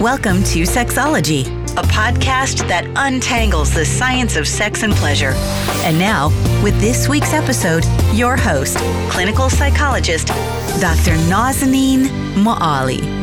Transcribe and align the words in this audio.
Welcome 0.00 0.44
to 0.44 0.62
Sexology, 0.62 1.44
a 1.76 1.82
podcast 1.82 2.68
that 2.68 2.86
untangles 2.94 3.74
the 3.74 3.84
science 3.84 4.36
of 4.36 4.46
sex 4.46 4.84
and 4.84 4.92
pleasure. 4.92 5.32
And 5.82 5.98
now, 5.98 6.28
with 6.62 6.80
this 6.80 7.08
week's 7.08 7.32
episode, 7.32 7.84
your 8.14 8.36
host, 8.36 8.76
clinical 9.10 9.50
psychologist, 9.50 10.28
Dr. 10.80 11.16
Nazanin 11.26 12.06
Moali. 12.36 13.17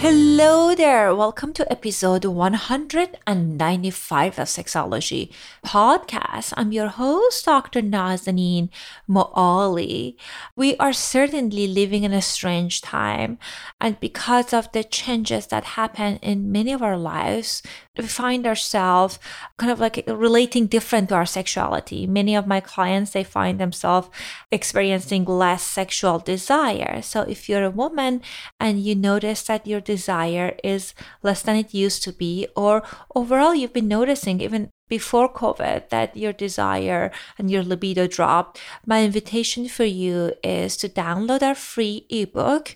Hello 0.00 0.76
there. 0.76 1.12
Welcome 1.12 1.52
to 1.54 1.72
episode 1.72 2.24
195 2.24 4.38
of 4.38 4.46
Sexology 4.46 5.32
podcast. 5.66 6.54
I'm 6.56 6.70
your 6.70 6.86
host, 6.86 7.44
Dr. 7.44 7.82
Nazanin 7.82 8.68
Moali. 9.10 10.14
We 10.54 10.76
are 10.76 10.92
certainly 10.92 11.66
living 11.66 12.04
in 12.04 12.12
a 12.12 12.22
strange 12.22 12.80
time. 12.80 13.38
And 13.80 13.98
because 13.98 14.54
of 14.54 14.70
the 14.70 14.84
changes 14.84 15.48
that 15.48 15.74
happen 15.74 16.18
in 16.22 16.52
many 16.52 16.72
of 16.72 16.80
our 16.80 16.96
lives, 16.96 17.64
we 17.96 18.06
find 18.06 18.46
ourselves 18.46 19.18
kind 19.56 19.72
of 19.72 19.80
like 19.80 20.04
relating 20.06 20.68
different 20.68 21.08
to 21.08 21.16
our 21.16 21.26
sexuality. 21.26 22.06
Many 22.06 22.36
of 22.36 22.46
my 22.46 22.60
clients, 22.60 23.10
they 23.10 23.24
find 23.24 23.58
themselves 23.58 24.08
experiencing 24.52 25.24
less 25.24 25.64
sexual 25.64 26.20
desire. 26.20 27.02
So 27.02 27.22
if 27.22 27.48
you're 27.48 27.64
a 27.64 27.70
woman 27.70 28.22
and 28.60 28.78
you 28.78 28.94
notice 28.94 29.42
that 29.42 29.66
your 29.66 29.80
desire 29.94 30.50
is 30.62 30.94
less 31.22 31.40
than 31.42 31.56
it 31.56 31.72
used 31.84 32.02
to 32.04 32.12
be, 32.12 32.46
or 32.54 32.82
overall 33.14 33.54
you've 33.54 33.72
been 33.72 33.88
noticing 33.88 34.40
even 34.40 34.70
before 34.88 35.32
COVID 35.32 35.90
that 35.90 36.16
your 36.16 36.32
desire 36.32 37.10
and 37.38 37.50
your 37.50 37.62
libido 37.62 38.06
dropped, 38.06 38.60
my 38.86 39.04
invitation 39.04 39.68
for 39.68 39.84
you 39.84 40.32
is 40.42 40.76
to 40.78 40.88
download 40.88 41.42
our 41.42 41.54
free 41.54 42.06
ebook 42.08 42.74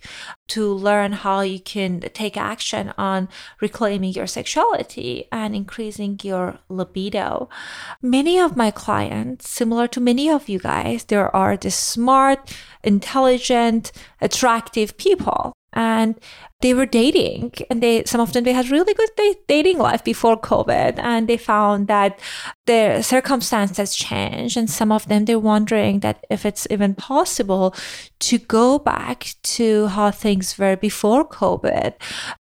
to 0.48 0.72
learn 0.72 1.12
how 1.12 1.40
you 1.40 1.60
can 1.60 2.00
take 2.12 2.36
action 2.36 2.92
on 2.98 3.28
reclaiming 3.60 4.12
your 4.12 4.26
sexuality 4.26 5.26
and 5.32 5.56
increasing 5.56 6.18
your 6.22 6.58
libido. 6.68 7.48
Many 8.02 8.38
of 8.38 8.56
my 8.56 8.70
clients, 8.70 9.48
similar 9.48 9.88
to 9.88 10.00
many 10.00 10.28
of 10.28 10.48
you 10.48 10.58
guys, 10.58 11.04
there 11.04 11.34
are 11.34 11.56
the 11.56 11.70
smart, 11.70 12.54
intelligent, 12.84 13.92
attractive 14.20 14.96
people 14.98 15.52
and 15.72 16.20
they 16.62 16.72
were 16.72 16.86
dating 16.86 17.52
and 17.68 17.82
they 17.82 18.04
some 18.04 18.20
of 18.20 18.32
them 18.32 18.44
they 18.44 18.52
had 18.52 18.70
really 18.70 18.94
good 18.94 19.10
dating 19.48 19.78
life 19.78 20.02
before 20.02 20.40
covid 20.40 20.98
and 20.98 21.28
they 21.28 21.36
found 21.36 21.88
that 21.88 22.18
their 22.66 23.02
circumstances 23.02 23.94
changed 23.96 24.56
and 24.56 24.70
some 24.70 24.92
of 24.92 25.06
them 25.08 25.24
they're 25.24 25.38
wondering 25.38 26.00
that 26.00 26.24
if 26.30 26.46
it's 26.46 26.66
even 26.70 26.94
possible 26.94 27.74
to 28.20 28.38
go 28.38 28.78
back 28.78 29.34
to 29.42 29.88
how 29.88 30.10
things 30.12 30.56
were 30.56 30.76
before 30.76 31.28
covid. 31.28 31.94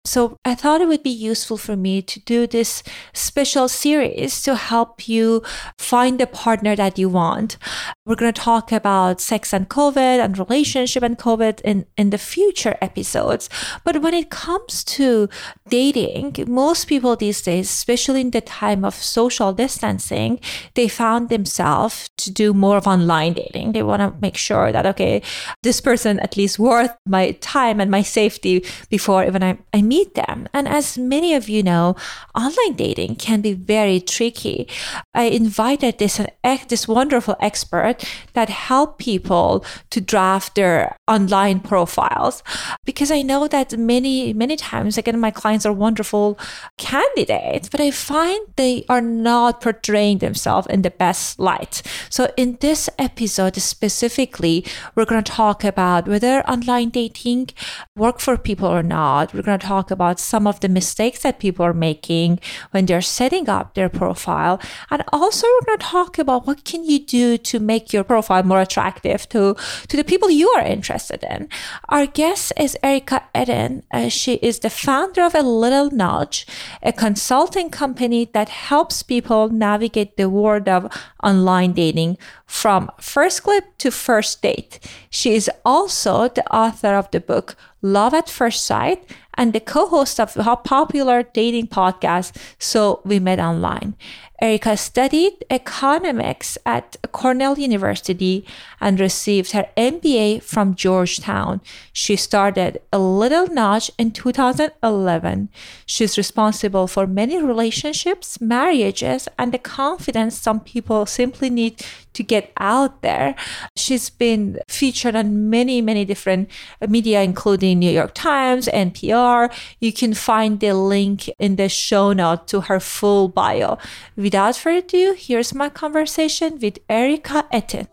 So 0.04 0.36
i 0.44 0.54
thought 0.54 0.82
it 0.82 0.88
would 0.88 1.02
be 1.02 1.10
useful 1.10 1.56
for 1.56 1.76
me 1.76 2.02
to 2.02 2.20
do 2.20 2.46
this 2.46 2.82
special 3.14 3.68
series 3.68 4.42
to 4.42 4.54
help 4.54 5.08
you 5.08 5.42
find 5.78 6.20
the 6.20 6.26
partner 6.26 6.76
that 6.76 6.98
you 6.98 7.08
want. 7.08 7.56
We're 8.04 8.16
going 8.16 8.32
to 8.32 8.40
talk 8.40 8.72
about 8.72 9.20
sex 9.20 9.54
and 9.54 9.68
covid 9.68 10.22
and 10.22 10.38
relationship 10.38 11.02
and 11.02 11.16
covid 11.16 11.62
in 11.62 11.86
in 11.96 12.10
the 12.10 12.18
future 12.18 12.76
episodes 12.82 13.48
but 13.84 14.02
when 14.02 14.09
when 14.10 14.18
it 14.18 14.28
comes 14.28 14.82
to 14.82 15.28
dating, 15.68 16.34
most 16.48 16.88
people 16.88 17.14
these 17.14 17.40
days, 17.42 17.70
especially 17.70 18.22
in 18.22 18.32
the 18.32 18.40
time 18.40 18.84
of 18.84 18.92
social 18.94 19.52
distancing, 19.52 20.40
they 20.74 20.88
found 20.88 21.28
themselves 21.28 22.10
to 22.18 22.28
do 22.32 22.52
more 22.52 22.76
of 22.76 22.88
online 22.88 23.34
dating. 23.34 23.70
They 23.70 23.84
want 23.84 24.02
to 24.02 24.20
make 24.20 24.36
sure 24.36 24.72
that, 24.72 24.84
okay, 24.84 25.22
this 25.62 25.80
person 25.80 26.18
at 26.18 26.36
least 26.36 26.58
worth 26.58 26.90
my 27.06 27.30
time 27.40 27.78
and 27.78 27.88
my 27.88 28.02
safety 28.02 28.64
before 28.88 29.24
even 29.24 29.44
I, 29.44 29.58
I 29.72 29.80
meet 29.80 30.16
them. 30.16 30.48
And 30.52 30.66
as 30.66 30.98
many 30.98 31.34
of 31.34 31.48
you 31.48 31.62
know, 31.62 31.94
online 32.34 32.74
dating 32.74 33.14
can 33.14 33.40
be 33.40 33.52
very 33.52 34.00
tricky. 34.00 34.66
I 35.14 35.24
invited 35.24 35.98
this, 35.98 36.20
this 36.66 36.88
wonderful 36.88 37.36
expert 37.38 38.04
that 38.32 38.48
help 38.48 38.98
people 38.98 39.64
to 39.90 40.00
draft 40.00 40.56
their 40.56 40.96
online 41.06 41.60
profiles 41.60 42.42
because 42.84 43.12
I 43.12 43.22
know 43.22 43.46
that 43.46 43.78
many 43.78 43.99
many, 44.00 44.32
many 44.32 44.56
times, 44.56 44.96
again, 44.96 45.20
my 45.20 45.30
clients 45.30 45.66
are 45.66 45.72
wonderful 45.72 46.38
candidates, 46.78 47.68
but 47.68 47.80
I 47.80 47.90
find 47.90 48.40
they 48.56 48.84
are 48.88 49.02
not 49.02 49.60
portraying 49.60 50.18
themselves 50.18 50.66
in 50.68 50.80
the 50.82 50.90
best 50.90 51.38
light. 51.38 51.82
So, 52.08 52.32
in 52.36 52.56
this 52.60 52.88
episode 52.98 53.56
specifically, 53.56 54.64
we're 54.94 55.04
going 55.04 55.22
to 55.22 55.32
talk 55.32 55.64
about 55.64 56.08
whether 56.08 56.40
online 56.48 56.88
dating 56.88 57.50
work 57.94 58.20
for 58.20 58.38
people 58.38 58.68
or 58.68 58.82
not. 58.82 59.34
We're 59.34 59.42
going 59.42 59.58
to 59.58 59.66
talk 59.66 59.90
about 59.90 60.18
some 60.18 60.46
of 60.46 60.60
the 60.60 60.68
mistakes 60.68 61.22
that 61.22 61.38
people 61.38 61.64
are 61.66 61.74
making 61.74 62.40
when 62.70 62.86
they're 62.86 63.02
setting 63.02 63.48
up 63.48 63.74
their 63.74 63.90
profile. 63.90 64.60
And 64.90 65.04
also, 65.12 65.46
we're 65.46 65.66
going 65.66 65.78
to 65.78 65.86
talk 65.86 66.18
about 66.18 66.46
what 66.46 66.64
can 66.64 66.84
you 66.84 66.98
do 66.98 67.36
to 67.36 67.60
make 67.60 67.92
your 67.92 68.04
profile 68.04 68.42
more 68.44 68.62
attractive 68.62 69.28
to, 69.28 69.56
to 69.88 69.96
the 69.96 70.04
people 70.04 70.30
you 70.30 70.48
are 70.56 70.64
interested 70.64 71.22
in. 71.22 71.48
Our 71.90 72.06
guest 72.06 72.52
is 72.56 72.78
Erica 72.82 73.24
Ettin. 73.34 73.82
Uh, 73.90 74.08
she 74.08 74.34
is 74.34 74.60
the 74.60 74.70
founder 74.70 75.22
of 75.22 75.34
A 75.34 75.42
Little 75.42 75.90
Nudge, 75.90 76.46
a 76.82 76.92
consulting 76.92 77.70
company 77.70 78.30
that 78.32 78.48
helps 78.48 79.02
people 79.02 79.48
navigate 79.48 80.16
the 80.16 80.30
world 80.30 80.68
of 80.68 80.86
online 81.22 81.72
dating 81.72 82.16
from 82.46 82.90
first 83.00 83.42
clip 83.42 83.64
to 83.78 83.90
first 83.90 84.42
date. 84.42 84.78
She 85.10 85.34
is 85.34 85.50
also 85.64 86.28
the 86.28 86.46
author 86.54 86.94
of 86.94 87.10
the 87.10 87.20
book 87.20 87.56
Love 87.82 88.14
at 88.14 88.28
First 88.28 88.64
Site 88.64 89.04
and 89.40 89.54
the 89.54 89.58
co-host 89.58 90.20
of 90.20 90.36
a 90.36 90.54
popular 90.54 91.22
dating 91.22 91.66
podcast, 91.66 92.36
So 92.58 93.00
We 93.06 93.18
Met 93.18 93.40
Online. 93.40 93.94
Erica 94.38 94.76
studied 94.76 95.44
economics 95.48 96.58
at 96.66 96.96
Cornell 97.12 97.58
University 97.58 98.44
and 98.82 99.00
received 99.00 99.52
her 99.52 99.66
MBA 99.78 100.42
from 100.42 100.74
Georgetown. 100.74 101.62
She 101.92 102.16
started 102.16 102.80
A 102.92 102.98
Little 102.98 103.46
Nudge 103.46 103.90
in 103.98 104.10
2011. 104.10 105.48
She's 105.86 106.18
responsible 106.18 106.86
for 106.86 107.06
many 107.06 107.42
relationships, 107.42 108.40
marriages, 108.42 109.26
and 109.38 109.52
the 109.52 109.58
confidence 109.58 110.38
some 110.38 110.60
people 110.60 111.06
simply 111.06 111.48
need 111.48 111.82
to 112.14 112.22
get 112.22 112.52
out 112.58 113.02
there. 113.02 113.34
She's 113.76 114.10
been 114.10 114.58
featured 114.68 115.14
on 115.14 115.50
many, 115.50 115.80
many 115.80 116.04
different 116.04 116.50
media, 116.88 117.22
including 117.22 117.78
New 117.78 117.90
York 117.90 118.12
Times, 118.14 118.68
NPR. 118.68 119.52
You 119.78 119.92
can 119.92 120.14
find 120.14 120.60
the 120.60 120.72
link 120.74 121.28
in 121.38 121.56
the 121.56 121.68
show 121.68 122.12
note 122.12 122.48
to 122.48 122.62
her 122.62 122.80
full 122.80 123.28
bio. 123.28 123.78
Without 124.16 124.56
further 124.56 124.78
ado, 124.78 125.14
here's 125.18 125.54
my 125.54 125.68
conversation 125.68 126.58
with 126.60 126.78
Erica 126.88 127.46
Ettin. 127.52 127.88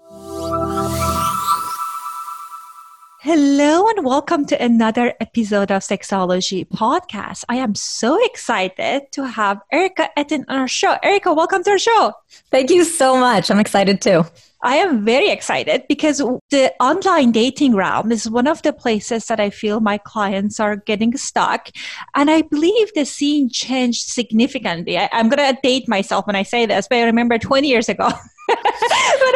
Hello 3.28 3.86
and 3.90 4.06
welcome 4.06 4.46
to 4.46 4.64
another 4.64 5.14
episode 5.20 5.70
of 5.70 5.82
Sexology 5.82 6.66
Podcast. 6.66 7.44
I 7.50 7.58
am 7.58 7.76
so 7.76 8.18
excited 8.24 9.12
to 9.12 9.28
have 9.28 9.60
Erica 9.70 10.08
Ettin 10.16 10.46
on 10.48 10.60
our 10.60 10.68
show. 10.70 10.96
Erica, 11.04 11.34
welcome 11.34 11.62
to 11.66 11.72
our 11.72 11.78
show. 11.78 12.14
Thank 12.52 12.70
you 12.70 12.86
so 12.86 13.18
much. 13.20 13.52
I'm 13.52 13.60
excited 13.60 14.00
too. 14.00 14.24
I 14.64 14.78
am 14.78 15.04
very 15.04 15.28
excited 15.28 15.84
because 15.90 16.20
the 16.52 16.74
online 16.80 17.34
dating 17.34 17.76
realm 17.76 18.14
is 18.14 18.30
one 18.30 18.48
of 18.48 18.62
the 18.62 18.72
places 18.72 19.26
that 19.26 19.42
I 19.42 19.50
feel 19.50 19.82
my 19.82 19.98
clients 19.98 20.62
are 20.62 20.78
getting 20.78 21.18
stuck. 21.18 21.68
And 22.16 22.32
I 22.32 22.44
believe 22.44 22.94
the 22.94 23.04
scene 23.04 23.50
changed 23.50 24.08
significantly. 24.08 24.98
I, 24.98 25.10
am 25.12 25.28
going 25.28 25.54
to 25.54 25.60
date 25.62 25.90
myself 25.90 26.28
when 26.28 26.38
I 26.38 26.44
say 26.44 26.66
this, 26.66 26.88
but 26.90 27.00
I 27.00 27.04
remember 27.04 27.38
20 27.38 27.68
years 27.68 27.90
ago. 27.90 28.10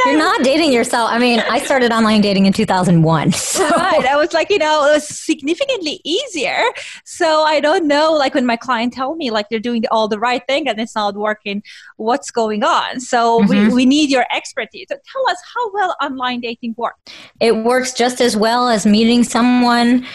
You're 0.06 0.18
not 0.18 0.44
dating 0.44 0.72
yourself. 0.72 1.10
I 1.12 1.20
mean, 1.20 1.40
I 1.40 1.60
started 1.60 1.92
online 1.92 2.22
dating 2.22 2.46
in 2.46 2.54
2001. 2.54 3.32
So. 3.52 3.68
Right. 3.68 4.06
I 4.06 4.16
was 4.16 4.34
like, 4.34 4.50
you 4.50 4.58
know, 4.58 4.88
it 4.88 4.94
was 4.94 5.08
significantly 5.08 6.00
easier. 6.06 6.64
So 7.04 7.42
I 7.42 7.60
don't 7.60 7.86
know, 7.86 8.14
like 8.14 8.34
when 8.34 8.46
my 8.46 8.56
client 8.56 8.94
tell 8.94 9.16
me 9.16 9.30
like 9.30 9.50
they're 9.50 9.60
doing 9.60 9.84
all 9.92 10.08
the 10.08 10.20
right 10.20 10.42
thing 10.48 10.70
and 10.70 10.80
it's 10.80 10.96
not 10.96 11.16
working, 11.16 11.62
what's 11.98 12.32
going 12.32 12.64
on? 12.64 13.02
So 13.02 13.42
mm-hmm. 13.42 13.68
we, 13.68 13.74
we 13.74 13.86
need 13.86 14.10
your 14.10 14.26
expertise. 14.34 14.88
So 14.90 14.96
tell 14.96 15.30
us 15.30 15.38
how 15.54 15.74
well 15.74 15.96
online 16.02 16.40
dating 16.40 16.76
works. 16.78 17.00
It 17.40 17.58
works 17.58 17.94
just 17.94 18.22
as 18.22 18.38
well 18.38 18.70
as 18.70 18.86
meeting 18.86 19.24
someone 19.24 20.06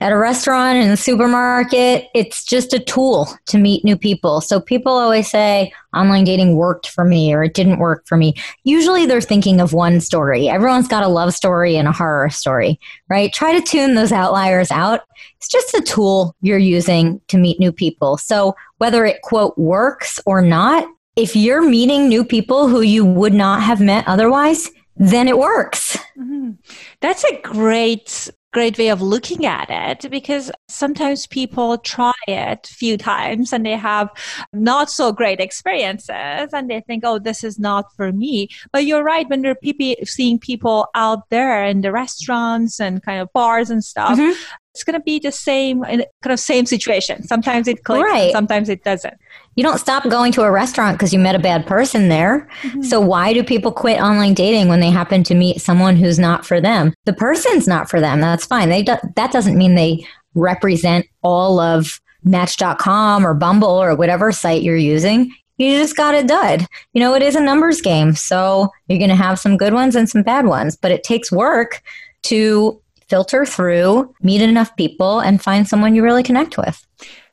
at 0.00 0.12
a 0.12 0.16
restaurant 0.16 0.78
in 0.78 0.90
a 0.90 0.96
supermarket. 0.96 2.08
It's 2.14 2.44
just 2.44 2.74
a 2.74 2.78
tool 2.78 3.28
to 3.46 3.58
meet 3.58 3.84
new 3.84 3.96
people. 3.96 4.40
So 4.40 4.60
people 4.60 4.92
always 4.92 5.30
say 5.30 5.72
online 5.94 6.24
dating 6.24 6.56
worked 6.56 6.88
for 6.88 7.04
me 7.04 7.32
or 7.32 7.42
it 7.44 7.54
didn't 7.54 7.78
work 7.78 8.06
for 8.06 8.16
me. 8.16 8.34
Usually 8.64 9.06
they're 9.06 9.22
thinking 9.22 9.60
of 9.60 9.72
one 9.72 10.00
story. 10.00 10.48
Everyone's 10.48 10.88
got 10.88 11.02
a 11.02 11.08
love 11.08 11.32
story 11.32 11.76
and 11.76 11.88
a 11.88 11.92
horror 11.92 12.28
story, 12.28 12.78
right? 13.08 13.32
Try 13.32 13.58
to 13.58 13.66
tune 13.66 13.94
those 13.94 14.12
outliers 14.12 14.70
out. 14.70 15.00
It's 15.36 15.48
just 15.48 15.72
a 15.74 15.80
tool 15.80 16.36
you're 16.42 16.58
using 16.58 17.20
to 17.28 17.38
meet 17.38 17.58
new 17.58 17.72
people. 17.72 18.18
So 18.18 18.54
whether 18.76 19.06
it 19.06 19.22
quote 19.22 19.56
works 19.56 20.20
or 20.26 20.42
not, 20.42 20.86
if 21.16 21.34
you're 21.34 21.66
meeting 21.66 22.08
new 22.08 22.24
people 22.24 22.68
who 22.68 22.82
you 22.82 23.02
would 23.02 23.32
not 23.32 23.62
have 23.62 23.80
met 23.80 24.06
otherwise, 24.06 24.70
then 24.96 25.28
it 25.28 25.38
works. 25.38 25.96
Mm-hmm. 26.18 26.52
That's 27.00 27.24
a 27.24 27.40
great 27.40 28.30
great 28.56 28.78
way 28.78 28.88
of 28.88 29.02
looking 29.02 29.44
at 29.44 29.68
it 29.68 30.10
because 30.10 30.50
sometimes 30.66 31.26
people 31.26 31.76
try 31.76 32.14
it 32.26 32.66
few 32.66 32.96
times 32.96 33.52
and 33.52 33.66
they 33.66 33.76
have 33.76 34.08
not 34.54 34.90
so 34.90 35.12
great 35.12 35.40
experiences 35.40 36.48
and 36.54 36.70
they 36.70 36.80
think, 36.80 37.04
oh, 37.04 37.18
this 37.18 37.44
is 37.44 37.58
not 37.58 37.84
for 37.96 38.12
me. 38.12 38.48
But 38.72 38.86
you're 38.86 39.04
right, 39.04 39.28
when 39.28 39.42
people, 39.56 40.06
seeing 40.06 40.38
people 40.38 40.88
out 40.94 41.28
there 41.28 41.66
in 41.66 41.82
the 41.82 41.92
restaurants 41.92 42.80
and 42.80 43.02
kind 43.02 43.20
of 43.20 43.30
bars 43.34 43.68
and 43.68 43.84
stuff, 43.84 44.18
mm-hmm 44.18 44.32
it's 44.76 44.84
going 44.84 44.98
to 44.98 45.02
be 45.02 45.18
the 45.18 45.32
same 45.32 45.82
kind 45.82 46.04
of 46.26 46.38
same 46.38 46.66
situation. 46.66 47.22
Sometimes 47.26 47.66
it 47.66 47.82
clicks, 47.84 48.04
right. 48.04 48.30
sometimes 48.30 48.68
it 48.68 48.84
doesn't. 48.84 49.14
You 49.54 49.62
don't 49.62 49.78
stop 49.78 50.06
going 50.10 50.32
to 50.32 50.42
a 50.42 50.50
restaurant 50.50 50.98
because 50.98 51.14
you 51.14 51.18
met 51.18 51.34
a 51.34 51.38
bad 51.38 51.66
person 51.66 52.10
there. 52.10 52.46
Mm-hmm. 52.60 52.82
So 52.82 53.00
why 53.00 53.32
do 53.32 53.42
people 53.42 53.72
quit 53.72 53.98
online 54.02 54.34
dating 54.34 54.68
when 54.68 54.80
they 54.80 54.90
happen 54.90 55.24
to 55.24 55.34
meet 55.34 55.62
someone 55.62 55.96
who's 55.96 56.18
not 56.18 56.44
for 56.44 56.60
them? 56.60 56.92
The 57.06 57.14
person's 57.14 57.66
not 57.66 57.88
for 57.88 58.00
them. 58.00 58.20
That's 58.20 58.44
fine. 58.44 58.68
They 58.68 58.82
do, 58.82 58.96
that 59.16 59.32
doesn't 59.32 59.56
mean 59.56 59.76
they 59.76 60.06
represent 60.34 61.06
all 61.22 61.58
of 61.58 61.98
Match.com 62.22 63.26
or 63.26 63.32
Bumble 63.32 63.82
or 63.82 63.96
whatever 63.96 64.30
site 64.30 64.62
you're 64.62 64.76
using. 64.76 65.34
You 65.56 65.78
just 65.78 65.96
got 65.96 66.14
a 66.14 66.22
dud. 66.22 66.66
You 66.92 67.00
know, 67.00 67.14
it 67.14 67.22
is 67.22 67.34
a 67.34 67.40
numbers 67.40 67.80
game. 67.80 68.14
So 68.14 68.68
you're 68.88 68.98
going 68.98 69.08
to 69.08 69.16
have 69.16 69.38
some 69.38 69.56
good 69.56 69.72
ones 69.72 69.96
and 69.96 70.06
some 70.06 70.22
bad 70.22 70.44
ones, 70.44 70.76
but 70.76 70.90
it 70.90 71.02
takes 71.02 71.32
work 71.32 71.80
to 72.24 72.78
filter 73.08 73.44
through, 73.44 74.14
meet 74.22 74.42
enough 74.42 74.74
people, 74.76 75.20
and 75.20 75.42
find 75.42 75.68
someone 75.68 75.94
you 75.94 76.02
really 76.02 76.22
connect 76.22 76.58
with. 76.58 76.86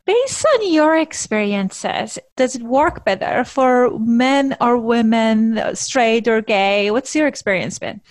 Based 0.05 0.45
on 0.55 0.73
your 0.73 0.97
experiences, 0.97 2.19
does 2.35 2.57
it 2.57 2.63
work 2.63 3.05
better 3.05 3.45
for 3.45 3.97
men 3.99 4.53
or 4.59 4.77
women, 4.77 5.61
straight 5.75 6.27
or 6.27 6.41
gay? 6.41 6.91
What's 6.91 7.15
your 7.15 7.25
experience 7.25 7.79
been? 7.79 8.01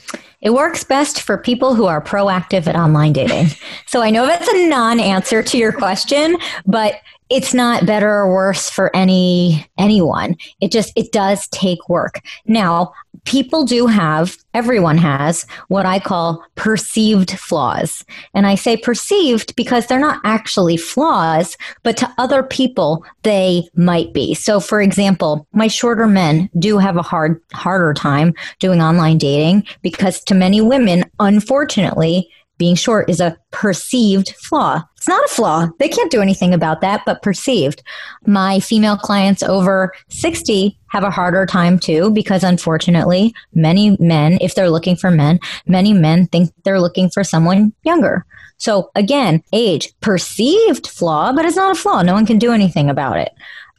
It 0.41 0.55
works 0.55 0.85
best 0.85 1.20
for 1.20 1.37
people 1.37 1.75
who 1.75 1.85
are 1.85 2.00
proactive 2.00 2.67
at 2.67 2.76
online 2.76 3.12
dating. 3.12 3.49
so 3.87 4.00
I 4.00 4.08
know 4.08 4.25
that's 4.26 4.49
a 4.49 4.69
non 4.69 5.00
answer 5.00 5.43
to 5.43 5.58
your 5.58 5.70
question, 5.70 6.38
but 6.65 6.94
it's 7.29 7.55
not 7.55 7.87
better 7.87 8.11
or 8.11 8.32
worse 8.32 8.69
for 8.69 8.94
any 8.94 9.67
anyone 9.79 10.37
it 10.61 10.70
just 10.70 10.93
it 10.97 11.12
does 11.12 11.49
take 11.49 11.88
work 11.88 12.20
now 12.44 12.93
people 13.25 13.65
do 13.65 13.87
have 13.87 14.37
everyone 14.55 14.99
has 14.99 15.47
what 15.69 15.87
i 15.87 15.99
call 15.99 16.45
perceived 16.55 17.39
flaws. 17.39 18.05
And 18.35 18.47
i 18.47 18.55
say 18.55 18.77
perceived 18.77 19.55
because 19.57 19.87
they're 19.87 19.99
not 19.99 20.21
actually 20.25 20.77
flaws 20.77 21.57
but 21.83 21.97
to 21.99 22.15
other 22.19 22.43
people 22.43 23.05
they 23.23 23.69
might 23.75 24.13
be. 24.13 24.35
So 24.35 24.61
for 24.61 24.81
example 24.81 25.47
my 25.53 25.69
shorter 25.69 26.07
men 26.07 26.51
do 26.59 26.79
have 26.79 26.97
a 26.97 27.03
hard 27.03 27.41
harder 27.53 27.95
time 27.95 28.35
doing 28.59 28.81
online 28.81 29.19
dating 29.19 29.65
because 29.83 30.23
to 30.25 30.35
many 30.35 30.61
women 30.61 31.05
unfortunately 31.21 32.29
being 32.62 32.76
short 32.76 33.11
is 33.11 33.19
a 33.19 33.37
perceived 33.50 34.37
flaw. 34.37 34.81
It's 34.97 35.09
not 35.09 35.25
a 35.25 35.35
flaw. 35.35 35.67
They 35.81 35.88
can't 35.88 36.12
do 36.12 36.20
anything 36.23 36.55
about 36.55 36.81
that, 36.81 37.03
but 37.05 37.20
perceived. 37.20 37.82
My 38.25 38.61
female 38.61 38.97
clients 38.97 39.43
over 39.43 39.93
60 40.11 40.79
have 40.91 41.03
a 41.03 41.11
harder 41.11 41.44
time 41.44 41.76
too 41.76 42.12
because 42.12 42.44
unfortunately, 42.44 43.35
many 43.53 43.97
men, 43.99 44.38
if 44.41 44.55
they're 44.55 44.70
looking 44.70 44.94
for 44.94 45.11
men, 45.11 45.41
many 45.67 45.93
men 45.93 46.29
think 46.29 46.53
they're 46.62 46.81
looking 46.81 47.11
for 47.11 47.25
someone 47.25 47.73
younger. 47.82 48.25
So 48.59 48.93
again, 48.94 49.43
age, 49.53 49.93
perceived 50.00 50.87
flaw, 50.87 51.32
but 51.32 51.44
it's 51.44 51.56
not 51.56 51.76
a 51.76 51.81
flaw. 51.81 52.03
No 52.03 52.12
one 52.15 52.26
can 52.26 52.38
do 52.38 52.53
anything 52.53 52.88
about 52.88 53.17
it. 53.17 53.32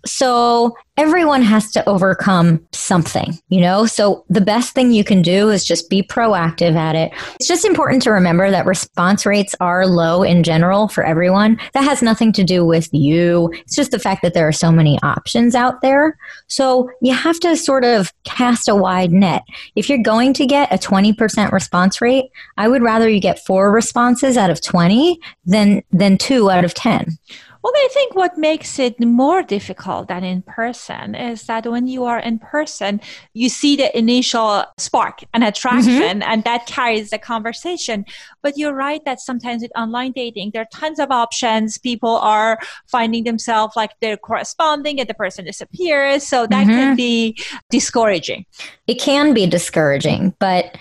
So 0.05 0.75
everyone 0.97 1.41
has 1.41 1.71
to 1.71 1.87
overcome 1.89 2.65
something, 2.71 3.39
you 3.49 3.59
know? 3.61 3.85
So 3.85 4.25
the 4.29 4.41
best 4.41 4.73
thing 4.73 4.91
you 4.91 5.03
can 5.03 5.21
do 5.21 5.49
is 5.49 5.65
just 5.65 5.89
be 5.89 6.03
proactive 6.03 6.75
at 6.75 6.95
it. 6.95 7.11
It's 7.35 7.47
just 7.47 7.65
important 7.65 8.03
to 8.03 8.11
remember 8.11 8.51
that 8.51 8.65
response 8.65 9.25
rates 9.25 9.55
are 9.59 9.87
low 9.87 10.21
in 10.21 10.43
general 10.43 10.87
for 10.87 11.03
everyone. 11.03 11.59
That 11.73 11.83
has 11.83 12.01
nothing 12.01 12.31
to 12.33 12.43
do 12.43 12.65
with 12.65 12.89
you. 12.93 13.51
It's 13.53 13.75
just 13.75 13.91
the 13.91 13.99
fact 13.99 14.21
that 14.21 14.33
there 14.33 14.47
are 14.47 14.53
so 14.53 14.71
many 14.71 14.99
options 15.01 15.55
out 15.55 15.81
there. 15.81 16.17
So 16.47 16.89
you 17.01 17.13
have 17.13 17.39
to 17.39 17.55
sort 17.55 17.85
of 17.85 18.13
cast 18.23 18.67
a 18.67 18.75
wide 18.75 19.11
net. 19.11 19.43
If 19.75 19.89
you're 19.89 20.03
going 20.03 20.33
to 20.33 20.45
get 20.45 20.71
a 20.71 20.77
20% 20.77 21.51
response 21.51 22.01
rate, 22.01 22.25
I 22.57 22.67
would 22.67 22.83
rather 22.83 23.09
you 23.09 23.19
get 23.19 23.43
four 23.45 23.71
responses 23.71 24.37
out 24.37 24.49
of 24.49 24.61
20 24.61 25.19
than 25.45 25.81
than 25.91 26.17
2 26.17 26.51
out 26.51 26.65
of 26.65 26.73
10. 26.73 27.17
Well, 27.63 27.71
I 27.73 27.87
think 27.93 28.13
what 28.13 28.37
makes 28.37 28.77
it 28.77 28.99
more 28.99 29.41
difficult 29.41 30.09
than 30.09 30.25
in 30.25 30.41
person 30.41 31.15
is 31.15 31.43
that 31.43 31.65
when 31.65 31.87
you 31.87 32.03
are 32.03 32.19
in 32.19 32.39
person, 32.39 32.99
you 33.33 33.47
see 33.47 33.77
the 33.77 33.97
initial 33.97 34.65
spark 34.77 35.23
and 35.33 35.45
attraction, 35.45 36.19
mm-hmm. 36.19 36.23
and 36.23 36.43
that 36.43 36.65
carries 36.65 37.11
the 37.11 37.17
conversation. 37.17 38.03
But 38.41 38.57
you're 38.57 38.73
right 38.73 39.03
that 39.05 39.21
sometimes 39.21 39.61
with 39.61 39.71
online 39.77 40.11
dating, 40.11 40.51
there 40.51 40.63
are 40.63 40.73
tons 40.73 40.99
of 40.99 41.09
options. 41.09 41.77
People 41.77 42.17
are 42.17 42.59
finding 42.87 43.23
themselves 43.23 43.77
like 43.77 43.91
they're 44.01 44.17
corresponding 44.17 44.99
and 44.99 45.07
the 45.07 45.13
person 45.13 45.45
disappears. 45.45 46.27
So 46.27 46.45
that 46.47 46.67
mm-hmm. 46.67 46.69
can 46.69 46.95
be 46.97 47.37
discouraging. 47.69 48.45
It 48.87 48.99
can 48.99 49.33
be 49.33 49.47
discouraging, 49.47 50.35
but 50.37 50.77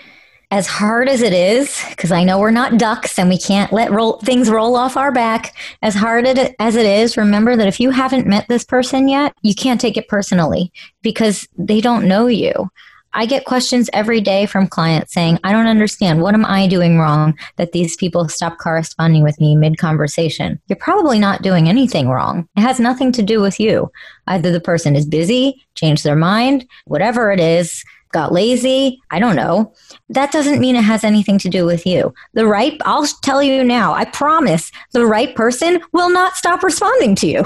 as 0.53 0.67
hard 0.67 1.09
as 1.09 1.23
it 1.23 1.33
is, 1.33 1.83
because 1.89 2.11
I 2.11 2.23
know 2.23 2.37
we're 2.37 2.51
not 2.51 2.77
ducks 2.77 3.17
and 3.17 3.27
we 3.27 3.39
can't 3.39 3.73
let 3.73 3.91
roll, 3.91 4.19
things 4.19 4.51
roll 4.51 4.75
off 4.75 4.95
our 4.95 5.11
back, 5.11 5.55
as 5.81 5.95
hard 5.95 6.27
as 6.27 6.75
it 6.75 6.85
is, 6.85 7.17
remember 7.17 7.55
that 7.55 7.67
if 7.67 7.79
you 7.79 7.89
haven't 7.89 8.27
met 8.27 8.47
this 8.47 8.63
person 8.63 9.07
yet, 9.07 9.33
you 9.41 9.55
can't 9.55 9.81
take 9.81 9.97
it 9.97 10.07
personally 10.07 10.71
because 11.01 11.47
they 11.57 11.81
don't 11.81 12.07
know 12.07 12.27
you. 12.27 12.69
I 13.13 13.25
get 13.25 13.45
questions 13.45 13.89
every 13.93 14.21
day 14.21 14.45
from 14.45 14.67
clients 14.67 15.11
saying, 15.11 15.39
I 15.43 15.53
don't 15.53 15.65
understand. 15.65 16.21
What 16.21 16.35
am 16.35 16.45
I 16.45 16.67
doing 16.67 16.99
wrong 16.99 17.35
that 17.55 17.71
these 17.71 17.95
people 17.95 18.29
stop 18.29 18.59
corresponding 18.59 19.23
with 19.23 19.39
me 19.39 19.55
mid 19.55 19.79
conversation? 19.79 20.61
You're 20.67 20.77
probably 20.77 21.17
not 21.17 21.41
doing 21.41 21.67
anything 21.67 22.09
wrong. 22.09 22.47
It 22.55 22.61
has 22.61 22.79
nothing 22.79 23.11
to 23.13 23.23
do 23.23 23.41
with 23.41 23.59
you. 23.59 23.91
Either 24.27 24.51
the 24.51 24.61
person 24.61 24.95
is 24.95 25.07
busy, 25.07 25.65
changed 25.73 26.03
their 26.03 26.15
mind, 26.15 26.67
whatever 26.85 27.31
it 27.31 27.39
is, 27.39 27.83
got 28.13 28.31
lazy. 28.31 29.01
I 29.11 29.19
don't 29.19 29.35
know. 29.35 29.73
That 30.09 30.31
doesn't 30.31 30.59
mean 30.59 30.75
it 30.75 30.83
has 30.83 31.03
anything 31.03 31.37
to 31.39 31.49
do 31.49 31.65
with 31.65 31.85
you. 31.85 32.13
The 32.33 32.47
right, 32.47 32.79
I'll 32.85 33.05
tell 33.21 33.43
you 33.43 33.63
now, 33.63 33.93
I 33.93 34.05
promise 34.05 34.71
the 34.91 35.05
right 35.05 35.35
person 35.35 35.81
will 35.91 36.09
not 36.09 36.35
stop 36.35 36.63
responding 36.63 37.15
to 37.15 37.27
you. 37.27 37.45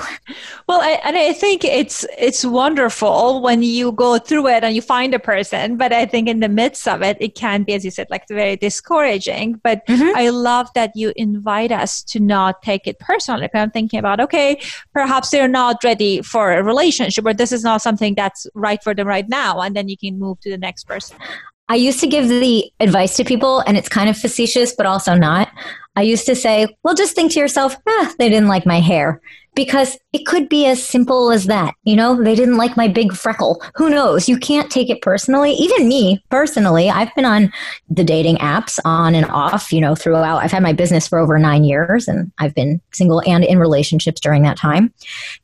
Well, 0.68 0.81
I, 0.81 1.00
and 1.04 1.18
I 1.18 1.34
think 1.34 1.64
it's, 1.64 2.06
it's 2.18 2.46
wonderful 2.46 3.42
when 3.42 3.64
you 3.64 3.94
go 3.94 4.19
through 4.19 4.48
it 4.48 4.64
and 4.64 4.75
you 4.75 4.81
find 4.81 5.14
a 5.14 5.19
person, 5.19 5.78
but 5.78 5.94
I 5.94 6.06
think 6.06 6.28
in 6.28 6.42
the 6.42 6.50
midst 6.50 6.88
of 6.88 7.02
it, 7.02 7.18
it 7.20 7.36
can 7.36 7.63
be, 7.63 7.74
as 7.74 7.86
you 7.86 7.92
said, 7.92 8.08
like 8.10 8.28
very 8.28 8.58
discouraging. 8.58 9.62
But 9.63 9.86
mm-hmm. 9.88 10.16
I 10.16 10.30
love 10.30 10.68
that 10.75 10.92
you 10.96 11.13
invite 11.16 11.72
us 11.72 12.04
to 12.04 12.20
not 12.20 12.62
take 12.62 12.86
it 12.86 13.00
personally. 13.00 13.50
I'm 13.54 13.72
thinking 13.72 14.00
about, 14.00 14.20
okay, 14.20 14.60
perhaps 14.94 15.30
they're 15.30 15.48
not 15.48 15.84
ready 15.84 16.22
for 16.22 16.51
a 16.51 16.63
relationship 16.63 17.25
or 17.25 17.34
this 17.34 17.51
is 17.51 17.63
not 17.63 17.82
something 17.82 18.13
that's 18.15 18.46
right 18.53 18.84
for 18.84 18.94
them 18.94 19.08
right 19.08 19.27
now. 19.30 19.62
And 19.62 19.75
then 19.75 19.88
you 19.88 19.98
can 19.98 20.20
move 20.20 20.39
to 20.41 20.50
the 20.50 20.57
the 20.58 20.66
next 20.66 20.86
person? 20.86 21.18
I 21.70 21.76
used 21.76 22.00
to 22.00 22.08
give 22.08 22.28
the 22.28 22.72
advice 22.80 23.18
to 23.18 23.24
people, 23.24 23.60
and 23.60 23.78
it's 23.78 23.90
kind 23.90 24.10
of 24.10 24.18
facetious, 24.18 24.74
but 24.74 24.86
also 24.86 25.14
not. 25.16 25.50
I 25.96 26.02
used 26.02 26.26
to 26.28 26.36
say, 26.36 26.68
well, 26.84 26.94
just 26.94 27.16
think 27.16 27.34
to 27.34 27.40
yourself, 27.40 27.76
ah, 27.88 28.14
they 28.20 28.30
didn't 28.30 28.48
like 28.48 28.66
my 28.66 28.80
hair. 28.80 29.22
Because 29.56 29.98
it 30.14 30.28
could 30.28 30.48
be 30.48 30.68
as 30.68 30.82
simple 30.84 31.32
as 31.32 31.46
that. 31.46 31.74
You 31.84 31.96
know, 31.96 32.22
they 32.22 32.36
didn't 32.36 32.58
like 32.58 32.78
my 32.78 32.88
big 32.88 33.14
freckle. 33.14 33.60
Who 33.74 33.90
knows? 33.90 34.30
You 34.30 34.38
can't 34.38 34.70
take 34.70 34.88
it 34.92 35.02
personally. 35.02 35.54
Even 35.54 35.88
me, 35.90 36.24
personally, 36.30 36.92
I've 36.92 37.14
been 37.16 37.26
on 37.26 37.52
the 37.90 38.04
dating 38.04 38.38
apps 38.38 38.78
on 38.86 39.16
and 39.16 39.26
off, 39.26 39.74
you 39.74 39.82
know, 39.82 39.96
throughout. 39.96 40.44
I've 40.44 40.52
had 40.52 40.62
my 40.62 40.74
business 40.74 41.08
for 41.08 41.18
over 41.18 41.40
nine 41.40 41.64
years 41.64 42.08
and 42.08 42.32
I've 42.38 42.54
been 42.54 42.80
single 42.94 43.24
and 43.26 43.44
in 43.44 43.58
relationships 43.58 44.22
during 44.22 44.44
that 44.44 44.58
time. 44.58 44.94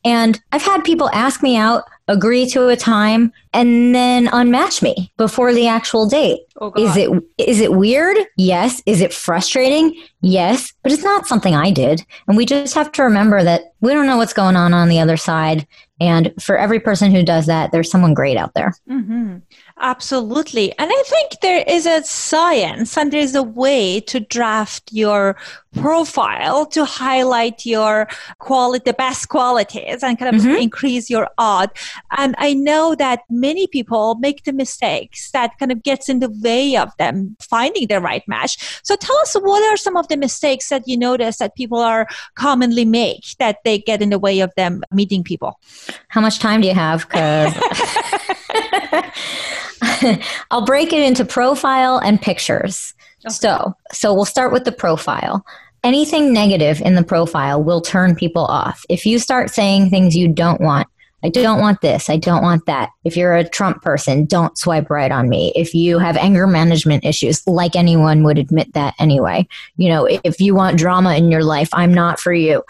And 0.05 0.39
I've 0.51 0.61
had 0.61 0.83
people 0.83 1.09
ask 1.09 1.41
me 1.41 1.57
out 1.57 1.85
agree 2.07 2.45
to 2.47 2.67
a 2.67 2.75
time 2.75 3.31
and 3.53 3.95
then 3.95 4.27
unmatch 4.27 4.81
me 4.81 5.11
before 5.17 5.53
the 5.53 5.67
actual 5.67 6.07
date. 6.07 6.41
Oh, 6.59 6.73
is 6.75 6.97
it 6.97 7.09
is 7.37 7.59
it 7.59 7.73
weird? 7.73 8.17
Yes. 8.37 8.81
Is 8.85 9.01
it 9.01 9.13
frustrating? 9.13 9.95
Yes, 10.21 10.73
but 10.83 10.91
it's 10.91 11.03
not 11.03 11.27
something 11.27 11.55
I 11.55 11.71
did. 11.71 12.05
And 12.27 12.35
we 12.35 12.45
just 12.45 12.75
have 12.75 12.91
to 12.93 13.03
remember 13.03 13.43
that 13.43 13.73
we 13.81 13.93
don't 13.93 14.05
know 14.05 14.17
what's 14.17 14.33
going 14.33 14.55
on 14.55 14.73
on 14.73 14.89
the 14.89 14.99
other 14.99 15.17
side. 15.17 15.67
And 15.99 16.33
for 16.41 16.57
every 16.57 16.79
person 16.79 17.11
who 17.11 17.23
does 17.23 17.45
that, 17.45 17.71
there's 17.71 17.89
someone 17.89 18.13
great 18.13 18.37
out 18.37 18.53
there. 18.53 18.73
Mm-hmm. 18.89 19.37
Absolutely. 19.83 20.71
And 20.79 20.89
I 20.93 21.03
think 21.05 21.41
there 21.41 21.61
is 21.67 21.85
a 21.85 22.01
science 22.03 22.97
and 22.97 23.11
there's 23.11 23.35
a 23.35 23.43
way 23.43 23.99
to 23.99 24.21
draft 24.21 24.93
your 24.93 25.35
profile 25.73 26.65
to 26.67 26.85
highlight 26.85 27.65
your 27.65 28.07
quality, 28.39 28.83
the 28.85 28.93
best 28.93 29.27
qualities 29.27 30.01
and 30.01 30.17
kind 30.17 30.33
of 30.33 30.41
mm-hmm. 30.41 30.55
increase 30.55 31.09
your 31.09 31.27
odd. 31.37 31.69
And 32.15 32.33
I 32.37 32.53
know 32.53 32.95
that 32.95 33.21
many 33.29 33.67
people 33.67 34.15
make 34.15 34.45
the 34.45 34.53
mistakes 34.53 35.31
that 35.31 35.59
kind 35.59 35.71
of 35.71 35.83
gets 35.83 36.07
in 36.07 36.19
the 36.19 36.29
way 36.29 36.77
of 36.77 36.95
them 36.97 37.35
finding 37.41 37.87
the 37.87 37.99
right 37.99 38.25
match. 38.25 38.79
So 38.83 38.95
tell 38.95 39.17
us 39.17 39.33
what 39.33 39.69
are 39.69 39.75
some 39.75 39.97
of 39.97 40.07
the 40.07 40.15
mistakes 40.15 40.69
that 40.69 40.87
you 40.87 40.95
notice 40.95 41.39
that 41.39 41.55
people 41.55 41.79
are 41.79 42.07
commonly 42.35 42.85
make 42.85 43.35
that 43.39 43.57
they 43.65 43.79
get 43.79 44.01
in 44.01 44.11
the 44.11 44.19
way 44.19 44.39
of 44.39 44.53
them 44.55 44.81
meeting 44.91 45.25
people? 45.25 45.59
How 46.07 46.21
much 46.21 46.39
time 46.39 46.61
do 46.61 46.67
you 46.67 46.73
have? 46.73 47.05
Because 47.09 47.53
I'll 50.51 50.65
break 50.65 50.93
it 50.93 51.01
into 51.01 51.25
profile 51.25 51.97
and 51.97 52.21
pictures. 52.21 52.93
Okay. 53.25 53.33
So, 53.33 53.75
so 53.91 54.13
we'll 54.13 54.25
start 54.25 54.51
with 54.51 54.65
the 54.65 54.71
profile. 54.71 55.45
Anything 55.83 56.33
negative 56.33 56.81
in 56.81 56.95
the 56.95 57.03
profile 57.03 57.61
will 57.61 57.81
turn 57.81 58.15
people 58.15 58.45
off. 58.45 58.85
If 58.89 59.05
you 59.05 59.19
start 59.19 59.49
saying 59.49 59.89
things 59.89 60.15
you 60.15 60.27
don't 60.27 60.61
want, 60.61 60.87
I 61.25 61.29
don't 61.29 61.59
want 61.59 61.79
this. 61.81 62.09
I 62.09 62.17
don't 62.17 62.41
want 62.41 62.65
that. 62.65 62.89
If 63.05 63.15
you're 63.15 63.35
a 63.35 63.47
Trump 63.47 63.81
person, 63.81 64.25
don't 64.25 64.57
swipe 64.57 64.89
right 64.89 65.11
on 65.11 65.29
me. 65.29 65.53
If 65.55 65.73
you 65.73 65.97
have 65.99 66.17
anger 66.17 66.47
management 66.47 67.05
issues, 67.05 67.45
like 67.47 67.77
anyone 67.77 68.23
would 68.23 68.37
admit 68.37 68.73
that 68.73 68.93
anyway, 68.99 69.47
you 69.77 69.87
know, 69.87 70.05
if 70.05 70.41
you 70.41 70.53
want 70.53 70.77
drama 70.77 71.15
in 71.15 71.31
your 71.31 71.43
life, 71.43 71.69
I'm 71.73 71.93
not 71.93 72.19
for 72.19 72.33
you 72.33 72.63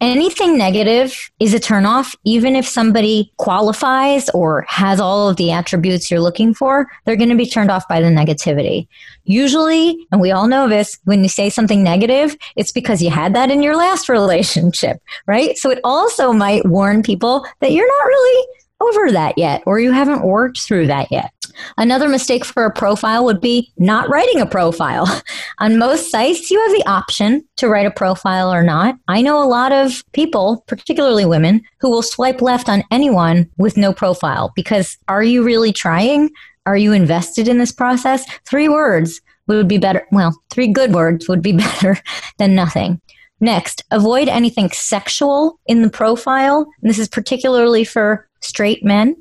anything 0.00 0.56
negative 0.56 1.30
is 1.38 1.54
a 1.54 1.60
turnoff. 1.60 2.14
Even 2.24 2.56
if 2.56 2.66
somebody 2.66 3.32
qualifies 3.36 4.28
or 4.30 4.64
has 4.68 5.00
all 5.00 5.28
of 5.28 5.36
the 5.36 5.50
attributes 5.50 6.10
you're 6.10 6.20
looking 6.20 6.54
for, 6.54 6.88
they're 7.04 7.16
going 7.16 7.30
to 7.30 7.36
be 7.36 7.46
turned 7.46 7.70
off 7.70 7.86
by 7.88 8.00
the 8.00 8.08
negativity. 8.08 8.88
Usually, 9.24 10.06
and 10.10 10.20
we 10.20 10.30
all 10.30 10.48
know 10.48 10.68
this, 10.68 10.98
when 11.04 11.22
you 11.22 11.28
say 11.28 11.50
something 11.50 11.82
negative, 11.82 12.36
it's 12.56 12.72
because 12.72 13.02
you 13.02 13.10
had 13.10 13.34
that 13.34 13.50
in 13.50 13.62
your 13.62 13.76
last 13.76 14.08
relationship, 14.08 15.02
right? 15.26 15.56
So 15.56 15.70
it 15.70 15.80
also 15.84 16.32
might 16.32 16.66
warn 16.66 17.02
people 17.02 17.46
that 17.60 17.72
you're 17.72 17.86
not 17.86 18.06
really 18.06 18.46
over 18.80 19.12
that 19.12 19.36
yet 19.36 19.62
or 19.66 19.78
you 19.78 19.92
haven't 19.92 20.22
worked 20.22 20.60
through 20.60 20.86
that 20.86 21.10
yet. 21.10 21.32
Another 21.76 22.08
mistake 22.08 22.44
for 22.44 22.64
a 22.64 22.72
profile 22.72 23.24
would 23.24 23.40
be 23.40 23.72
not 23.78 24.08
writing 24.08 24.40
a 24.40 24.46
profile. 24.46 25.06
On 25.58 25.78
most 25.78 26.10
sites, 26.10 26.50
you 26.50 26.60
have 26.60 26.72
the 26.72 26.88
option 26.88 27.44
to 27.56 27.68
write 27.68 27.86
a 27.86 27.90
profile 27.90 28.52
or 28.52 28.62
not. 28.62 28.96
I 29.08 29.22
know 29.22 29.42
a 29.42 29.48
lot 29.48 29.72
of 29.72 30.02
people, 30.12 30.64
particularly 30.66 31.24
women, 31.24 31.62
who 31.80 31.90
will 31.90 32.02
swipe 32.02 32.40
left 32.40 32.68
on 32.68 32.84
anyone 32.90 33.48
with 33.58 33.76
no 33.76 33.92
profile 33.92 34.52
because 34.54 34.96
are 35.08 35.22
you 35.22 35.42
really 35.42 35.72
trying? 35.72 36.30
Are 36.66 36.76
you 36.76 36.92
invested 36.92 37.48
in 37.48 37.58
this 37.58 37.72
process? 37.72 38.24
Three 38.44 38.68
words 38.68 39.20
would 39.46 39.68
be 39.68 39.78
better. 39.78 40.06
Well, 40.12 40.38
three 40.50 40.68
good 40.68 40.94
words 40.94 41.28
would 41.28 41.42
be 41.42 41.52
better 41.56 41.98
than 42.38 42.54
nothing. 42.54 43.00
Next, 43.40 43.82
avoid 43.90 44.28
anything 44.28 44.70
sexual 44.70 45.58
in 45.66 45.82
the 45.82 45.90
profile. 45.90 46.70
And 46.82 46.90
this 46.90 46.98
is 46.98 47.08
particularly 47.08 47.84
for 47.84 48.28
straight 48.40 48.84
men 48.84 49.16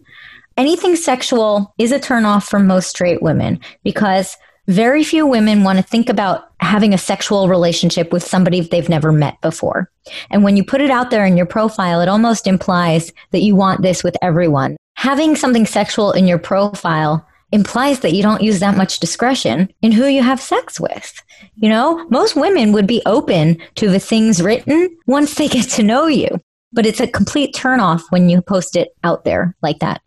anything 0.59 0.97
sexual 0.97 1.73
is 1.77 1.93
a 1.93 1.99
turnoff 1.99 2.49
for 2.49 2.59
most 2.59 2.89
straight 2.89 3.21
women 3.21 3.61
because 3.83 4.35
very 4.67 5.03
few 5.05 5.25
women 5.25 5.63
want 5.63 5.77
to 5.77 5.83
think 5.83 6.09
about 6.09 6.51
having 6.59 6.93
a 6.93 6.97
sexual 6.97 7.47
relationship 7.47 8.11
with 8.11 8.21
somebody 8.21 8.59
they've 8.59 8.89
never 8.89 9.13
met 9.13 9.39
before. 9.41 9.89
And 10.29 10.43
when 10.43 10.57
you 10.57 10.63
put 10.65 10.81
it 10.81 10.91
out 10.91 11.11
there 11.11 11.25
in 11.25 11.37
your 11.37 11.45
profile, 11.45 12.01
it 12.01 12.09
almost 12.09 12.45
implies 12.45 13.13
that 13.31 13.41
you 13.41 13.55
want 13.55 13.81
this 13.81 14.03
with 14.03 14.17
everyone. 14.21 14.75
Having 14.95 15.37
something 15.37 15.65
sexual 15.65 16.11
in 16.11 16.27
your 16.27 16.37
profile 16.37 17.25
implies 17.53 18.01
that 18.01 18.13
you 18.13 18.21
don't 18.21 18.43
use 18.43 18.59
that 18.59 18.77
much 18.77 18.99
discretion 18.99 19.73
in 19.81 19.93
who 19.93 20.07
you 20.07 20.21
have 20.21 20.41
sex 20.41 20.77
with. 20.77 21.23
You 21.55 21.69
know, 21.69 22.05
most 22.09 22.35
women 22.35 22.73
would 22.73 22.85
be 22.85 23.01
open 23.05 23.57
to 23.75 23.89
the 23.89 23.97
things 23.97 24.43
written 24.43 24.95
once 25.07 25.35
they 25.35 25.47
get 25.47 25.69
to 25.69 25.83
know 25.83 26.05
you, 26.05 26.27
but 26.73 26.85
it's 26.85 26.99
a 26.99 27.07
complete 27.07 27.55
turnoff 27.55 28.01
when 28.09 28.29
you 28.29 28.41
post 28.41 28.75
it 28.75 28.89
out 29.05 29.23
there 29.23 29.55
like 29.63 29.79
that. 29.79 30.01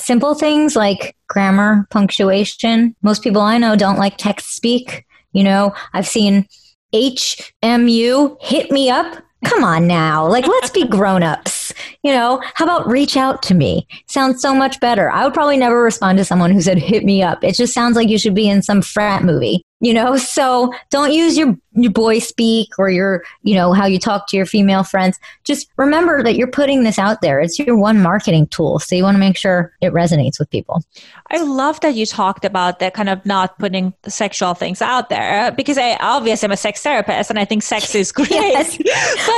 Simple 0.00 0.34
things 0.34 0.76
like 0.76 1.16
grammar, 1.28 1.86
punctuation. 1.90 2.94
Most 3.02 3.22
people 3.22 3.42
I 3.42 3.58
know 3.58 3.76
don't 3.76 3.98
like 3.98 4.16
text 4.16 4.54
speak. 4.54 5.06
You 5.32 5.44
know, 5.44 5.74
I've 5.92 6.06
seen 6.06 6.46
HMU 6.92 8.36
hit 8.42 8.70
me 8.70 8.90
up. 8.90 9.22
Come 9.44 9.64
on 9.64 9.86
now. 9.86 10.26
Like, 10.26 10.46
let's 10.46 10.70
be 10.70 10.84
grown 10.88 11.22
ups. 11.22 11.72
You 12.02 12.12
know, 12.12 12.42
how 12.54 12.64
about 12.64 12.88
reach 12.88 13.16
out 13.16 13.42
to 13.44 13.54
me? 13.54 13.86
Sounds 14.06 14.42
so 14.42 14.54
much 14.54 14.80
better. 14.80 15.10
I 15.10 15.24
would 15.24 15.34
probably 15.34 15.56
never 15.56 15.82
respond 15.82 16.18
to 16.18 16.24
someone 16.24 16.50
who 16.50 16.60
said 16.60 16.78
hit 16.78 17.04
me 17.04 17.22
up. 17.22 17.44
It 17.44 17.54
just 17.54 17.72
sounds 17.72 17.96
like 17.96 18.08
you 18.08 18.18
should 18.18 18.34
be 18.34 18.48
in 18.48 18.62
some 18.62 18.82
frat 18.82 19.22
movie 19.22 19.64
you 19.80 19.94
know? 19.94 20.16
So 20.16 20.72
don't 20.90 21.12
use 21.12 21.36
your 21.36 21.56
your 21.72 21.92
boy 21.92 22.18
speak 22.18 22.68
or 22.78 22.90
your 22.90 23.22
you 23.42 23.54
know 23.54 23.72
how 23.72 23.86
you 23.86 23.98
talk 23.98 24.26
to 24.28 24.36
your 24.36 24.46
female 24.46 24.82
friends. 24.82 25.18
Just 25.44 25.68
remember 25.76 26.22
that 26.22 26.36
you're 26.36 26.50
putting 26.50 26.84
this 26.84 26.98
out 26.98 27.20
there. 27.20 27.40
It's 27.40 27.58
your 27.58 27.76
one 27.76 28.02
marketing 28.02 28.48
tool. 28.48 28.78
So 28.78 28.94
you 28.96 29.02
want 29.02 29.14
to 29.14 29.20
make 29.20 29.36
sure 29.36 29.72
it 29.80 29.92
resonates 29.92 30.38
with 30.38 30.50
people. 30.50 30.82
I 31.30 31.42
love 31.42 31.80
that 31.80 31.94
you 31.94 32.06
talked 32.06 32.44
about 32.44 32.80
that 32.80 32.94
kind 32.94 33.08
of 33.08 33.24
not 33.24 33.58
putting 33.58 33.94
the 34.02 34.10
sexual 34.10 34.54
things 34.54 34.82
out 34.82 35.08
there 35.08 35.52
because 35.52 35.78
i 35.78 35.96
obviously 36.00 36.46
am 36.46 36.52
a 36.52 36.56
sex 36.56 36.82
therapist 36.82 37.30
and 37.30 37.38
i 37.38 37.44
think 37.44 37.62
sex 37.62 37.94
is 37.94 38.12
great. 38.20 38.30
Yes, 38.30 38.78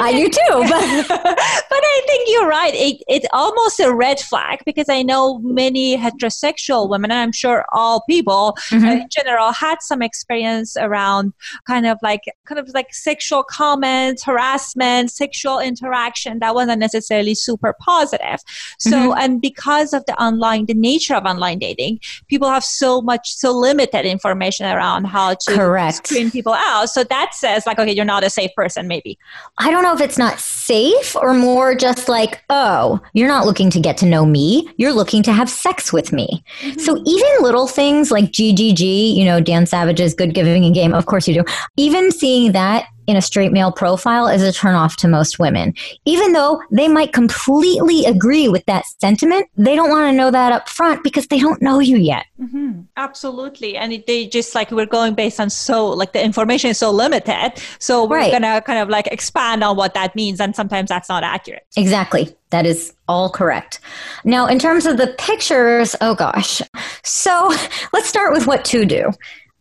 i 0.02 0.12
do 0.12 0.28
too 0.28 0.38
but, 0.49 1.08
but 1.08 1.82
i 1.84 2.02
think 2.06 2.28
you're 2.28 2.49
right. 2.49 2.75
It, 2.75 3.02
it's 3.08 3.26
almost 3.32 3.80
a 3.80 3.94
red 3.94 4.20
flag 4.20 4.61
because 4.64 4.88
i 4.88 5.02
know 5.02 5.38
many 5.40 5.96
heterosexual 5.96 6.88
women 6.88 7.11
and 7.11 7.20
i'm 7.20 7.32
sure 7.32 7.66
all 7.72 8.02
people 8.08 8.56
mm-hmm. 8.70 8.84
in 8.84 9.08
general 9.11 9.52
had 9.52 9.82
some 9.82 10.02
experience 10.02 10.32
experience 10.33 10.77
around 10.77 11.33
kind 11.67 11.87
of 11.87 11.99
like 12.03 12.23
kind 12.45 12.59
of 12.59 12.69
like 12.75 12.93
sexual 12.93 13.43
comments, 13.43 14.25
harassment, 14.25 15.11
sexual 15.11 15.59
interaction 15.59 16.39
that 16.41 16.55
wasn't 16.55 16.79
necessarily 16.79 17.35
super 17.35 17.75
positive. 17.81 18.41
So 18.79 18.91
mm-hmm. 18.91 19.19
and 19.19 19.41
because 19.41 19.93
of 19.93 20.05
the 20.07 20.15
online, 20.23 20.67
the 20.67 20.75
nature 20.75 21.15
of 21.15 21.25
online 21.25 21.59
dating, 21.59 22.01
people 22.29 22.49
have 22.49 22.65
so 22.65 23.01
much 23.01 23.35
so 23.35 23.53
limited 23.53 24.05
information 24.05 24.67
around 24.67 25.05
how 25.05 25.35
to 25.35 25.55
Correct. 25.55 26.07
screen 26.07 26.31
people 26.31 26.55
out. 26.55 26.89
So 26.89 27.05
that 27.05 27.35
says 27.35 27.67
like, 27.67 27.79
okay, 27.79 27.93
you're 27.93 28.05
not 28.05 28.25
a 28.25 28.31
safe 28.31 28.51
person, 28.57 28.89
maybe. 28.89 29.19
I 29.59 29.71
don't 29.71 29.83
know 29.83 29.95
if 29.95 30.01
it's 30.01 30.19
not 30.19 30.41
safe 30.41 31.15
or 31.17 31.35
more 31.35 31.75
just 31.75 32.09
like, 32.09 32.43
oh, 32.51 33.01
you're 33.12 33.29
not 33.29 33.47
looking 33.47 33.71
to 33.71 33.81
get 33.81 33.97
to 33.99 34.07
know 34.07 34.25
me. 34.25 34.69
You're 34.77 34.93
looking 34.93 35.23
to 35.25 35.33
have 35.33 35.49
sex 35.49 35.93
with 35.93 36.12
me. 36.12 36.43
Mm-hmm. 36.61 36.81
So 36.81 37.03
even 37.05 37.31
little 37.41 37.67
things 37.67 38.11
like 38.11 38.27
GGG, 38.27 39.15
you 39.15 39.25
know, 39.25 39.41
Dan 39.41 39.67
Savage's 39.67 40.15
good 40.26 40.35
giving 40.35 40.64
a 40.64 40.71
game. 40.71 40.95
Of 40.95 41.07
course 41.07 41.26
you 41.26 41.35
do. 41.35 41.45
Even 41.76 42.11
seeing 42.11 42.52
that 42.52 42.87
in 43.07 43.17
a 43.17 43.23
straight 43.23 43.52
male 43.52 43.73
profile 43.73 44.29
is 44.29 44.43
a 44.43 44.49
turnoff 44.49 44.97
to 44.97 45.09
most 45.09 45.38
women. 45.38 45.75
Even 46.05 46.33
though 46.33 46.62
they 46.71 46.88
might 46.88 47.12
completely 47.12 48.05
agree 48.05 48.49
with 48.49 48.64
that 48.67 48.85
sentiment, 49.00 49.49
they 49.57 49.75
don't 49.75 49.91
want 49.91 50.11
to 50.11 50.17
know 50.17 50.31
that 50.31 50.52
up 50.52 50.69
front 50.69 51.02
because 51.02 51.26
they 51.26 51.41
don't 51.41 51.61
know 51.61 51.81
you 51.81 51.97
yet. 51.97 52.26
Mm-hmm. 52.41 52.83
Absolutely. 52.97 53.76
And 53.76 53.93
it, 53.93 54.07
they 54.07 54.26
just 54.26 54.55
like 54.55 54.71
we're 54.71 54.87
going 54.87 55.14
based 55.14 55.41
on 55.41 55.50
so, 55.50 55.88
like 55.88 56.12
the 56.12 56.25
information 56.25 56.71
is 56.71 56.79
so 56.79 56.91
limited. 56.91 57.55
So 57.79 58.05
we're 58.05 58.19
right. 58.19 58.31
going 58.31 58.43
to 58.43 58.62
kind 58.64 58.79
of 58.79 58.88
like 58.88 59.09
expand 59.09 59.64
on 59.64 59.76
what 59.76 59.95
that 59.95 60.14
means. 60.14 60.41
And 60.41 60.55
sometimes 60.55 60.88
that's 60.88 61.09
not 61.09 61.25
accurate. 61.25 61.67
Exactly. 61.76 62.35
That 62.50 62.67
is 62.67 62.93
all 63.09 63.31
correct. 63.31 63.81
Now, 64.25 64.47
in 64.47 64.59
terms 64.59 64.87
of 64.87 64.97
the 64.97 65.14
pictures, 65.19 65.97
oh 66.00 66.14
gosh. 66.14 66.61
So 67.02 67.52
let's 67.93 68.09
start 68.09 68.33
with 68.33 68.47
what 68.47 68.64
to 68.67 68.85
do. 68.85 69.11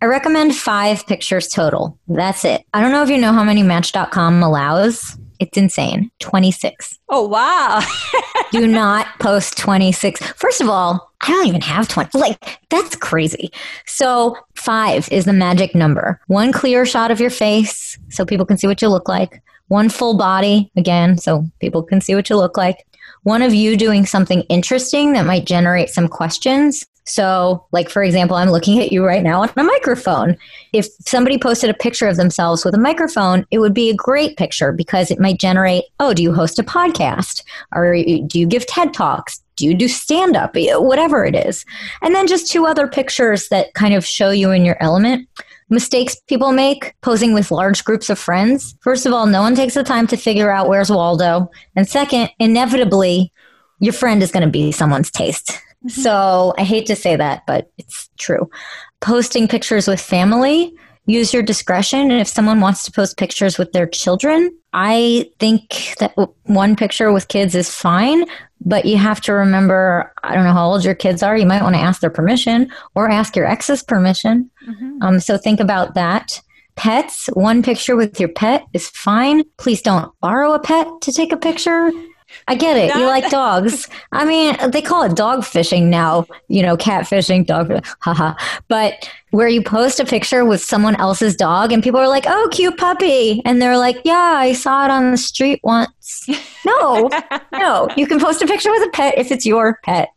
I 0.01 0.07
recommend 0.07 0.55
five 0.55 1.05
pictures 1.05 1.47
total. 1.47 1.97
That's 2.07 2.43
it. 2.43 2.65
I 2.73 2.81
don't 2.81 2.91
know 2.91 3.03
if 3.03 3.09
you 3.09 3.19
know 3.19 3.33
how 3.33 3.43
many 3.43 3.61
Match.com 3.61 4.41
allows. 4.41 5.15
It's 5.39 5.57
insane. 5.57 6.09
26. 6.19 6.97
Oh, 7.09 7.27
wow. 7.27 7.81
Do 8.51 8.67
not 8.67 9.07
post 9.19 9.57
26. 9.57 10.21
First 10.33 10.59
of 10.59 10.69
all, 10.69 11.11
I 11.21 11.27
don't 11.27 11.47
even 11.47 11.61
have 11.61 11.87
20. 11.87 12.17
Like, 12.17 12.59
that's 12.69 12.95
crazy. 12.95 13.51
So, 13.85 14.35
five 14.55 15.07
is 15.11 15.25
the 15.25 15.33
magic 15.33 15.75
number. 15.75 16.19
One 16.27 16.51
clear 16.51 16.85
shot 16.85 17.11
of 17.11 17.19
your 17.19 17.29
face 17.29 17.97
so 18.09 18.25
people 18.25 18.45
can 18.45 18.57
see 18.57 18.67
what 18.67 18.81
you 18.81 18.89
look 18.89 19.07
like. 19.07 19.41
One 19.67 19.89
full 19.89 20.17
body, 20.17 20.71
again, 20.75 21.17
so 21.17 21.45
people 21.59 21.83
can 21.83 22.01
see 22.01 22.13
what 22.15 22.29
you 22.29 22.37
look 22.37 22.57
like. 22.57 22.85
One 23.23 23.43
of 23.43 23.53
you 23.53 23.77
doing 23.77 24.05
something 24.05 24.41
interesting 24.43 25.13
that 25.13 25.25
might 25.25 25.45
generate 25.45 25.89
some 25.89 26.07
questions. 26.07 26.85
So, 27.03 27.65
like, 27.71 27.89
for 27.89 28.03
example, 28.03 28.37
I'm 28.37 28.51
looking 28.51 28.79
at 28.79 28.91
you 28.91 29.05
right 29.05 29.23
now 29.23 29.41
on 29.41 29.49
a 29.57 29.63
microphone. 29.63 30.37
If 30.71 30.87
somebody 31.05 31.37
posted 31.37 31.69
a 31.69 31.73
picture 31.73 32.07
of 32.07 32.15
themselves 32.15 32.63
with 32.63 32.75
a 32.75 32.79
microphone, 32.79 33.45
it 33.51 33.59
would 33.59 33.73
be 33.73 33.89
a 33.89 33.95
great 33.95 34.37
picture 34.37 34.71
because 34.71 35.09
it 35.09 35.19
might 35.19 35.39
generate, 35.39 35.85
oh, 35.99 36.13
do 36.13 36.21
you 36.21 36.33
host 36.33 36.59
a 36.59 36.63
podcast? 36.63 37.43
Or 37.73 37.95
do 37.95 38.39
you 38.39 38.45
give 38.45 38.65
TED 38.67 38.93
Talks? 38.93 39.41
Do 39.55 39.65
you 39.65 39.73
do 39.73 39.87
stand 39.87 40.35
up? 40.35 40.51
Whatever 40.55 41.25
it 41.25 41.35
is. 41.35 41.65
And 42.01 42.13
then 42.13 42.27
just 42.27 42.51
two 42.51 42.65
other 42.65 42.87
pictures 42.87 43.49
that 43.49 43.73
kind 43.73 43.93
of 43.93 44.05
show 44.05 44.29
you 44.29 44.51
in 44.51 44.63
your 44.63 44.77
element. 44.79 45.27
Mistakes 45.69 46.15
people 46.27 46.51
make 46.51 46.93
posing 47.01 47.33
with 47.33 47.49
large 47.49 47.83
groups 47.83 48.09
of 48.09 48.19
friends. 48.19 48.75
First 48.81 49.05
of 49.05 49.13
all, 49.13 49.25
no 49.25 49.41
one 49.41 49.55
takes 49.55 49.73
the 49.73 49.83
time 49.83 50.05
to 50.07 50.17
figure 50.17 50.51
out 50.51 50.67
where's 50.67 50.91
Waldo. 50.91 51.49
And 51.75 51.87
second, 51.87 52.29
inevitably, 52.39 53.31
your 53.79 53.93
friend 53.93 54.21
is 54.21 54.31
going 54.31 54.43
to 54.43 54.49
be 54.49 54.71
someone's 54.71 55.09
taste. 55.09 55.57
Mm-hmm. 55.85 56.01
So 56.01 56.53
I 56.57 56.63
hate 56.63 56.85
to 56.87 56.95
say 56.95 57.15
that, 57.15 57.43
but 57.47 57.71
it's 57.77 58.09
true. 58.17 58.49
Posting 58.99 59.47
pictures 59.47 59.87
with 59.87 59.99
family, 59.99 60.73
use 61.05 61.33
your 61.33 61.43
discretion. 61.43 62.11
And 62.11 62.21
if 62.21 62.27
someone 62.27 62.61
wants 62.61 62.83
to 62.83 62.91
post 62.91 63.17
pictures 63.17 63.57
with 63.57 63.71
their 63.71 63.87
children, 63.87 64.55
I 64.73 65.29
think 65.39 65.95
that 65.99 66.13
one 66.43 66.75
picture 66.75 67.11
with 67.11 67.27
kids 67.27 67.55
is 67.55 67.73
fine, 67.73 68.25
but 68.63 68.85
you 68.85 68.97
have 68.97 69.21
to 69.21 69.33
remember 69.33 70.13
I 70.23 70.35
don't 70.35 70.45
know 70.45 70.53
how 70.53 70.69
old 70.69 70.85
your 70.85 70.95
kids 70.95 71.23
are. 71.23 71.35
You 71.35 71.47
might 71.47 71.63
want 71.63 71.75
to 71.75 71.81
ask 71.81 72.01
their 72.01 72.09
permission 72.09 72.71
or 72.95 73.09
ask 73.09 73.35
your 73.35 73.47
ex's 73.47 73.83
permission. 73.83 74.49
Mm-hmm. 74.67 75.01
Um, 75.01 75.19
so 75.19 75.37
think 75.37 75.59
about 75.59 75.95
that. 75.95 76.39
Pets, 76.75 77.27
one 77.33 77.63
picture 77.63 77.95
with 77.95 78.19
your 78.19 78.29
pet 78.29 78.65
is 78.73 78.89
fine. 78.89 79.43
Please 79.57 79.81
don't 79.81 80.11
borrow 80.21 80.53
a 80.53 80.59
pet 80.59 80.87
to 81.01 81.11
take 81.11 81.33
a 81.33 81.37
picture 81.37 81.91
I 82.47 82.55
get 82.55 82.77
it. 82.77 82.93
You 82.95 83.05
like 83.05 83.29
dogs. 83.29 83.87
I 84.11 84.25
mean, 84.25 84.57
they 84.71 84.81
call 84.81 85.03
it 85.03 85.15
dog 85.15 85.45
fishing 85.45 85.89
now, 85.89 86.25
you 86.47 86.61
know, 86.61 86.75
cat 86.77 87.07
fishing, 87.07 87.43
dog, 87.43 87.85
haha. 87.99 88.33
But 88.67 89.09
where 89.31 89.47
you 89.47 89.61
post 89.61 89.99
a 89.99 90.05
picture 90.05 90.43
with 90.43 90.61
someone 90.61 90.95
else's 90.95 91.35
dog 91.35 91.71
and 91.71 91.81
people 91.81 91.99
are 91.99 92.07
like, 92.07 92.25
oh, 92.27 92.49
cute 92.51 92.77
puppy. 92.77 93.41
And 93.45 93.61
they're 93.61 93.77
like, 93.77 93.97
yeah, 94.03 94.33
I 94.35 94.53
saw 94.53 94.85
it 94.85 94.91
on 94.91 95.11
the 95.11 95.17
street 95.17 95.59
once. 95.63 96.27
No, 96.65 97.09
no. 97.53 97.87
You 97.95 98.05
can 98.07 98.19
post 98.19 98.41
a 98.41 98.47
picture 98.47 98.71
with 98.71 98.87
a 98.87 98.91
pet 98.91 99.17
if 99.17 99.31
it's 99.31 99.45
your 99.45 99.79
pet. 99.83 100.09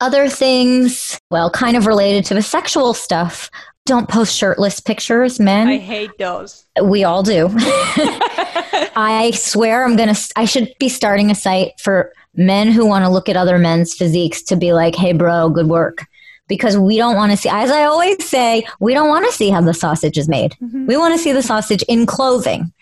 Other 0.00 0.28
things, 0.28 1.20
well, 1.30 1.50
kind 1.50 1.76
of 1.76 1.86
related 1.86 2.24
to 2.26 2.34
the 2.34 2.42
sexual 2.42 2.94
stuff. 2.94 3.50
Don't 3.86 4.08
post 4.08 4.36
shirtless 4.36 4.80
pictures, 4.80 5.40
men. 5.40 5.68
I 5.68 5.78
hate 5.78 6.10
those. 6.18 6.66
We 6.82 7.04
all 7.04 7.22
do. 7.22 7.48
I 8.96 9.30
swear 9.34 9.84
I'm 9.84 9.96
going 9.96 10.14
to, 10.14 10.32
I 10.36 10.44
should 10.44 10.74
be 10.78 10.88
starting 10.88 11.30
a 11.30 11.34
site 11.34 11.80
for 11.80 12.12
men 12.34 12.70
who 12.70 12.84
want 12.84 13.04
to 13.04 13.08
look 13.08 13.28
at 13.28 13.36
other 13.36 13.58
men's 13.58 13.94
physiques 13.94 14.42
to 14.42 14.56
be 14.56 14.72
like, 14.72 14.94
hey, 14.94 15.12
bro, 15.12 15.50
good 15.50 15.68
work. 15.68 16.04
Because 16.48 16.76
we 16.76 16.96
don't 16.96 17.16
want 17.16 17.32
to 17.32 17.36
see, 17.36 17.48
as 17.48 17.70
I 17.70 17.84
always 17.84 18.24
say, 18.28 18.66
we 18.78 18.94
don't 18.94 19.08
want 19.08 19.26
to 19.26 19.32
see 19.32 19.50
how 19.50 19.60
the 19.60 19.74
sausage 19.74 20.16
is 20.16 20.28
made. 20.28 20.52
Mm-hmm. 20.62 20.86
We 20.86 20.96
want 20.96 21.14
to 21.14 21.18
see 21.18 21.32
the 21.32 21.42
sausage 21.42 21.82
in 21.88 22.06
clothing. 22.06 22.72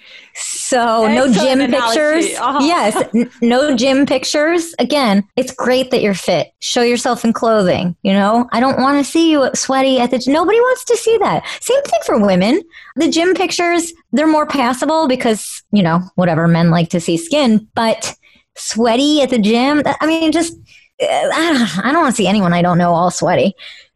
So 0.75 1.07
no 1.07 1.33
gym 1.33 1.71
pictures. 1.71 2.37
Uh-huh. 2.37 2.59
Yes, 2.63 3.09
n- 3.15 3.31
no 3.41 3.77
gym 3.77 4.07
pictures. 4.07 4.75
Again, 4.79 5.23
it's 5.37 5.53
great 5.53 5.91
that 5.93 6.03
you're 6.03 6.15
fit. 6.15 6.49
Show 6.61 6.83
yourself 6.83 7.25
in 7.25 7.33
clothing. 7.33 7.95
You 8.03 8.13
know, 8.13 8.49
I 8.53 8.59
don't 8.61 8.81
want 8.81 9.05
to 9.05 9.09
see 9.11 9.31
you 9.31 9.49
sweaty 9.55 10.01
at 10.01 10.11
the. 10.11 10.19
Gym. 10.19 10.33
Nobody 10.33 10.59
wants 10.59 10.85
to 10.87 10.97
see 10.97 11.17
that. 11.19 11.45
Same 11.61 11.83
thing 11.83 12.01
for 12.05 12.19
women. 12.27 12.61
The 12.97 13.09
gym 13.09 13.35
pictures 13.35 13.93
they're 14.13 14.27
more 14.27 14.47
passable 14.47 15.07
because 15.07 15.63
you 15.73 15.83
know 15.83 16.01
whatever 16.17 16.49
men 16.49 16.71
like 16.71 16.89
to 16.91 17.01
see 17.01 17.17
skin, 17.17 17.69
but 17.75 18.15
sweaty 18.57 19.23
at 19.23 19.31
the 19.31 19.39
gym. 19.39 19.83
I 20.01 20.07
mean, 20.07 20.33
just 20.33 20.57
I 21.01 21.53
don't, 21.53 21.87
I 21.87 21.93
don't 21.93 22.03
want 22.03 22.15
to 22.15 22.23
see 22.23 22.29
anyone 22.29 22.53
I 22.53 22.63
don't 22.63 22.79
know 22.79 22.95
all 22.95 23.11
sweaty. 23.11 23.55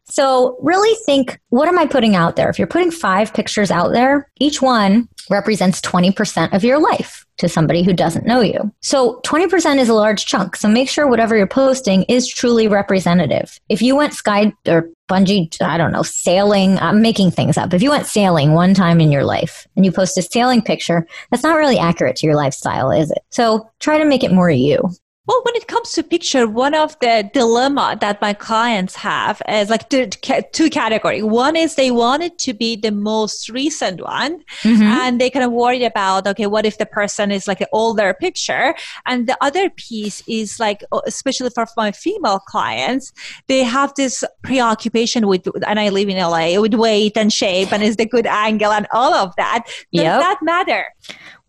So 0.09 0.57
really 0.61 0.95
think, 1.05 1.39
what 1.49 1.67
am 1.67 1.79
I 1.79 1.85
putting 1.85 2.15
out 2.15 2.35
there? 2.35 2.49
If 2.49 2.57
you're 2.57 2.67
putting 2.67 2.91
five 2.91 3.33
pictures 3.33 3.71
out 3.71 3.93
there, 3.93 4.29
each 4.39 4.61
one 4.61 5.07
represents 5.29 5.79
20% 5.81 6.53
of 6.53 6.63
your 6.63 6.79
life 6.79 7.25
to 7.37 7.47
somebody 7.47 7.83
who 7.83 7.93
doesn't 7.93 8.25
know 8.25 8.41
you. 8.41 8.73
So 8.81 9.21
20% 9.25 9.77
is 9.77 9.87
a 9.87 9.93
large 9.93 10.25
chunk. 10.25 10.55
So 10.55 10.67
make 10.67 10.89
sure 10.89 11.07
whatever 11.07 11.37
you're 11.37 11.47
posting 11.47 12.03
is 12.03 12.27
truly 12.27 12.67
representative. 12.67 13.59
If 13.69 13.81
you 13.81 13.95
went 13.95 14.13
sky 14.13 14.53
or 14.67 14.89
bungee, 15.09 15.49
I 15.61 15.77
don't 15.77 15.91
know, 15.91 16.03
sailing, 16.03 16.77
I'm 16.79 17.01
making 17.01 17.31
things 17.31 17.57
up. 17.57 17.73
If 17.73 17.81
you 17.81 17.91
went 17.91 18.07
sailing 18.07 18.53
one 18.53 18.73
time 18.73 18.99
in 18.99 19.11
your 19.11 19.23
life 19.23 19.67
and 19.75 19.85
you 19.85 19.91
post 19.91 20.17
a 20.17 20.21
sailing 20.21 20.61
picture, 20.61 21.07
that's 21.31 21.43
not 21.43 21.57
really 21.57 21.77
accurate 21.79 22.15
to 22.17 22.27
your 22.27 22.35
lifestyle, 22.35 22.91
is 22.91 23.11
it? 23.11 23.19
So 23.29 23.69
try 23.79 23.97
to 23.97 24.05
make 24.05 24.23
it 24.23 24.31
more 24.31 24.49
you. 24.49 24.89
Well, 25.29 25.43
when 25.43 25.55
it 25.55 25.67
comes 25.67 25.91
to 25.91 26.01
picture, 26.01 26.47
one 26.47 26.73
of 26.73 26.97
the 27.01 27.29
dilemma 27.31 27.95
that 28.01 28.19
my 28.19 28.33
clients 28.33 28.95
have 28.95 29.43
is 29.47 29.69
like 29.69 29.87
two, 29.87 30.07
two 30.07 30.71
category. 30.71 31.21
One 31.21 31.55
is 31.55 31.75
they 31.75 31.91
want 31.91 32.23
it 32.23 32.39
to 32.39 32.53
be 32.55 32.75
the 32.75 32.91
most 32.91 33.47
recent 33.47 34.01
one, 34.01 34.43
mm-hmm. 34.63 34.81
and 34.81 35.21
they 35.21 35.29
kind 35.29 35.45
of 35.45 35.51
worried 35.51 35.83
about 35.83 36.25
okay, 36.25 36.47
what 36.47 36.65
if 36.65 36.79
the 36.79 36.87
person 36.87 37.31
is 37.31 37.47
like 37.47 37.61
an 37.61 37.67
older 37.71 38.15
picture? 38.19 38.73
And 39.05 39.27
the 39.27 39.37
other 39.39 39.69
piece 39.69 40.23
is 40.27 40.59
like, 40.59 40.83
especially 41.05 41.51
for 41.51 41.67
my 41.77 41.91
female 41.91 42.39
clients, 42.39 43.13
they 43.45 43.63
have 43.63 43.93
this 43.93 44.23
preoccupation 44.41 45.27
with, 45.27 45.45
and 45.67 45.79
I 45.79 45.89
live 45.89 46.09
in 46.09 46.17
LA 46.17 46.59
with 46.59 46.73
weight 46.73 47.15
and 47.15 47.31
shape, 47.31 47.71
and 47.71 47.83
is 47.83 47.97
the 47.97 48.07
good 48.07 48.25
angle 48.25 48.71
and 48.71 48.87
all 48.91 49.13
of 49.13 49.35
that. 49.35 49.65
Does 49.67 49.75
yep. 49.91 50.21
that 50.21 50.39
matter? 50.41 50.85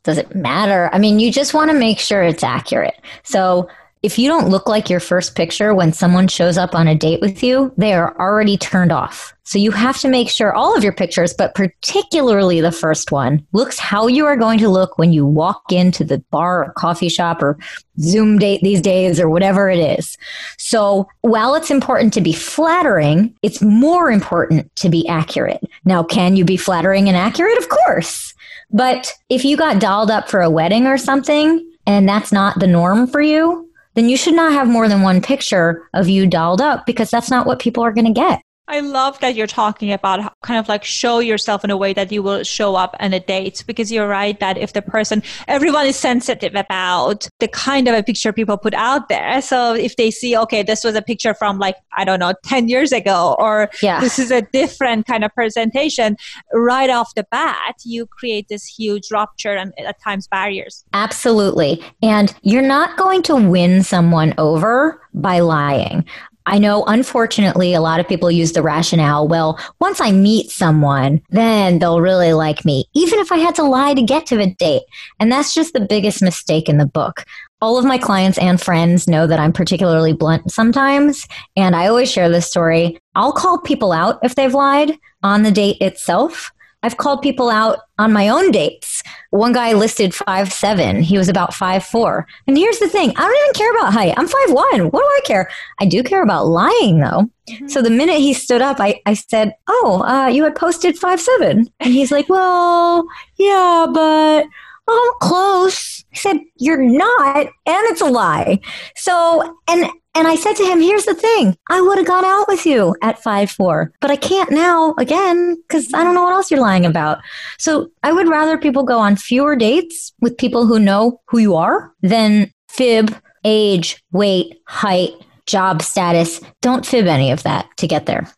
Does 0.02 0.19
it 0.19 0.35
matter? 0.35 0.90
I 0.92 0.99
mean, 0.99 1.21
you 1.21 1.33
just 1.33 1.54
want 1.54 1.71
to 1.71 1.76
make 1.76 1.99
sure 1.99 2.23
it's 2.23 2.45
accurate. 2.45 3.00
So 3.23 3.69
if 4.02 4.19
you 4.19 4.28
don't 4.28 4.49
look 4.49 4.66
like 4.66 4.88
your 4.88 5.00
first 5.00 5.37
picture 5.37 5.75
when 5.75 5.92
someone 5.92 6.26
shows 6.26 6.57
up 6.57 6.75
on 6.75 6.88
a 6.88 6.95
date 6.95 7.21
with 7.21 7.42
you, 7.42 7.71
they 7.76 7.92
are 7.92 8.19
already 8.19 8.57
turned 8.57 8.92
off. 8.92 9.35
So 9.45 9.59
you 9.59 9.73
have 9.73 9.99
to 9.99 10.09
make 10.09 10.30
sure 10.30 10.54
all 10.54 10.75
of 10.75 10.83
your 10.83 10.92
pictures, 10.92 11.35
but 11.35 11.54
particularly 11.54 12.62
the 12.62 12.73
first 12.73 13.12
one, 13.12 13.47
looks 13.52 13.78
how 13.78 14.07
you 14.07 14.25
are 14.25 14.37
going 14.37 14.59
to 14.61 14.71
look 14.71 14.97
when 14.97 15.12
you 15.12 15.26
walk 15.26 15.71
into 15.71 16.02
the 16.02 16.19
bar 16.30 16.64
or 16.64 16.73
coffee 16.75 17.11
shop 17.11 17.42
or 17.42 17.59
Zoom 17.99 18.38
date 18.38 18.62
these 18.62 18.80
days 18.80 19.21
or 19.21 19.28
whatever 19.28 19.69
it 19.69 19.99
is. 19.99 20.16
So 20.57 21.06
while 21.21 21.54
it's 21.54 21.71
important 21.71 22.15
to 22.15 22.23
be 22.23 22.32
flattering, 22.32 23.34
it's 23.43 23.60
more 23.60 24.10
important 24.10 24.75
to 24.76 24.89
be 24.89 25.06
accurate. 25.08 25.63
Now, 25.84 26.04
can 26.04 26.36
you 26.36 26.45
be 26.45 26.56
flattering 26.56 27.08
and 27.08 27.19
accurate? 27.19 27.58
Of 27.58 27.69
course. 27.69 28.32
But 28.73 29.13
if 29.28 29.45
you 29.45 29.56
got 29.56 29.80
dolled 29.80 30.11
up 30.11 30.28
for 30.28 30.41
a 30.41 30.50
wedding 30.50 30.87
or 30.87 30.99
something 30.99 31.67
and 31.87 32.09
that's 32.09 32.33
not 32.33 32.59
the 32.61 32.67
norm 32.67 33.06
for 33.06 33.21
you, 33.21 33.69
then 33.95 34.09
you 34.09 34.17
should 34.17 34.35
not 34.35 34.52
have 34.52 34.69
more 34.69 34.89
than 34.89 35.02
one 35.02 35.21
picture 35.21 35.89
of 35.95 36.09
you 36.09 36.26
dolled 36.26 36.61
up 36.61 36.87
because 36.87 37.11
that's 37.11 37.30
not 37.30 37.47
what 37.47 37.59
people 37.59 37.83
are 37.83 37.93
going 37.93 38.06
to 38.06 38.13
get. 38.13 38.43
I 38.71 38.78
love 38.78 39.19
that 39.19 39.35
you're 39.35 39.49
talking 39.49 39.93
about 39.93 40.21
how, 40.21 40.33
kind 40.45 40.61
of 40.61 40.69
like 40.69 40.85
show 40.85 41.19
yourself 41.19 41.65
in 41.65 41.71
a 41.71 41.76
way 41.76 41.93
that 41.93 42.13
you 42.13 42.23
will 42.23 42.45
show 42.45 42.76
up 42.76 42.95
on 43.00 43.13
a 43.13 43.19
date 43.19 43.65
because 43.67 43.91
you're 43.91 44.06
right 44.06 44.39
that 44.39 44.56
if 44.56 44.75
the 44.75 44.80
person, 44.80 45.25
everyone 45.49 45.87
is 45.87 45.97
sensitive 45.97 46.54
about 46.54 47.28
the 47.41 47.49
kind 47.49 47.89
of 47.89 47.97
a 47.97 48.02
picture 48.04 48.33
people 48.33 48.56
put 48.56 48.73
out 48.75 49.09
there. 49.09 49.43
So 49.43 49.75
if 49.75 49.97
they 49.97 50.13
see, 50.13 50.37
okay, 50.37 50.63
this 50.63 50.85
was 50.85 50.95
a 50.95 51.02
picture 51.02 51.35
from 51.35 51.59
like, 51.59 51.75
I 51.97 52.04
don't 52.04 52.21
know, 52.21 52.33
10 52.45 52.69
years 52.69 52.93
ago, 52.93 53.35
or 53.41 53.71
yeah. 53.83 53.99
this 53.99 54.21
is 54.21 54.30
a 54.30 54.43
different 54.43 55.04
kind 55.04 55.25
of 55.25 55.35
presentation, 55.35 56.17
right 56.52 56.91
off 56.91 57.17
the 57.17 57.26
bat, 57.33 57.75
you 57.85 58.06
create 58.06 58.47
this 58.49 58.65
huge 58.65 59.11
rupture 59.11 59.56
and 59.56 59.75
at 59.80 60.00
times 60.00 60.28
barriers. 60.28 60.85
Absolutely. 60.93 61.83
And 62.02 62.33
you're 62.43 62.63
not 62.63 62.97
going 62.97 63.23
to 63.25 63.35
win 63.35 63.83
someone 63.83 64.33
over 64.39 65.02
by 65.13 65.41
lying. 65.41 66.04
I 66.47 66.59
know, 66.59 66.85
unfortunately, 66.87 67.75
a 67.75 67.81
lot 67.81 68.00
of 68.00 68.09
people 68.09 68.31
use 68.31 68.53
the 68.53 68.63
rationale 68.63 69.29
well, 69.29 69.59
once 69.81 70.00
I 70.00 70.11
meet 70.11 70.50
someone, 70.50 71.21
then 71.31 71.79
they'll 71.79 72.00
really 72.00 72.33
like 72.33 72.65
me, 72.65 72.87
even 72.95 73.19
if 73.19 73.31
I 73.31 73.37
had 73.37 73.55
to 73.57 73.63
lie 73.63 73.95
to 73.95 74.03
get 74.03 74.26
to 74.26 74.37
the 74.37 74.55
date. 74.59 74.83
And 75.19 75.31
that's 75.31 75.55
just 75.55 75.73
the 75.73 75.81
biggest 75.81 76.23
mistake 76.23 76.69
in 76.69 76.79
the 76.79 76.87
book. 76.87 77.25
All 77.61 77.79
of 77.79 77.85
my 77.85 77.99
clients 77.99 78.39
and 78.39 78.61
friends 78.61 79.07
know 79.07 79.26
that 79.26 79.39
I'm 79.39 79.53
particularly 79.53 80.15
blunt 80.15 80.50
sometimes, 80.50 81.29
and 81.57 81.76
I 81.76 81.89
always 81.89 82.11
share 82.11 82.31
this 82.31 82.49
story. 82.49 82.99
I'll 83.15 83.33
call 83.33 83.59
people 83.59 83.93
out 83.93 84.19
if 84.23 84.35
they've 84.35 84.55
lied 84.55 84.97
on 85.23 85.43
the 85.43 85.50
date 85.50 85.76
itself. 85.81 86.50
I've 86.82 86.97
called 86.97 87.21
people 87.21 87.50
out 87.50 87.80
on 87.99 88.12
my 88.12 88.28
own 88.28 88.50
dates. 88.50 89.02
One 89.30 89.52
guy 89.52 89.75
listed 89.75 90.14
five 90.14 90.52
seven. 90.52 91.02
He 91.02 91.19
was 91.19 91.28
about 91.28 91.52
five 91.52 91.84
four. 91.84 92.26
And 92.47 92.56
here's 92.56 92.78
the 92.78 92.88
thing: 92.88 93.10
I 93.16 93.21
don't 93.21 93.36
even 93.43 93.54
care 93.54 93.71
about 93.76 93.93
height. 93.93 94.14
I'm 94.16 94.26
five 94.26 94.52
one. 94.52 94.90
What 94.90 95.00
do 95.00 95.06
I 95.06 95.21
care? 95.25 95.50
I 95.78 95.86
do 95.86 96.02
care 96.02 96.23
about 96.23 96.47
lying, 96.47 97.00
though. 97.00 97.30
Mm-hmm. 97.49 97.69
So 97.69 97.82
the 97.82 97.90
minute 97.90 98.19
he 98.19 98.32
stood 98.32 98.62
up, 98.62 98.78
I, 98.80 99.00
I 99.06 99.14
said, 99.14 99.54
"Oh, 99.69 100.02
uh, 100.06 100.28
you 100.28 100.45
had 100.45 100.56
posted 100.56 100.99
five 100.99 101.21
seven. 101.21 101.71
And 101.80 101.93
he's 101.93 102.10
like, 102.10 102.28
"Well, 102.28 103.06
yeah, 103.36 103.86
but." 103.93 104.47
I'm 104.91 105.29
close. 105.29 106.05
I 106.13 106.17
said, 106.17 106.39
You're 106.57 106.83
not, 106.83 107.37
and 107.37 107.53
it's 107.67 108.00
a 108.00 108.07
lie. 108.07 108.61
So, 108.97 109.57
and 109.69 109.91
and 110.15 110.26
I 110.26 110.35
said 110.35 110.55
to 110.55 110.65
him, 110.65 110.81
here's 110.81 111.05
the 111.05 111.15
thing. 111.15 111.57
I 111.69 111.81
would 111.81 111.97
have 111.97 112.07
gone 112.07 112.25
out 112.25 112.49
with 112.49 112.67
you 112.67 112.97
at 113.00 113.23
five 113.23 113.50
four, 113.50 113.93
but 114.00 114.11
I 114.11 114.17
can't 114.17 114.50
now 114.50 114.95
again 114.99 115.57
because 115.69 115.95
I 115.95 116.03
don't 116.03 116.15
know 116.15 116.25
what 116.25 116.33
else 116.33 116.50
you're 116.50 116.61
lying 116.61 116.85
about. 116.85 117.19
So 117.59 117.91
I 118.03 118.13
would 118.13 118.29
rather 118.29 118.59
people 118.59 118.83
go 118.83 118.99
on 118.99 119.15
fewer 119.15 119.55
dates 119.55 120.13
with 120.21 120.37
people 120.37 120.67
who 120.67 120.81
know 120.81 121.21
who 121.29 121.39
you 121.39 121.55
are 121.55 121.93
than 122.03 122.50
fib 122.69 123.15
age, 123.45 124.03
weight, 124.13 124.59
height, 124.67 125.13
job 125.47 125.83
status. 125.83 126.41
Don't 126.61 126.85
fib 126.85 127.07
any 127.07 127.31
of 127.31 127.43
that 127.45 127.69
to 127.79 127.87
get 127.87 128.07
there. 128.07 128.29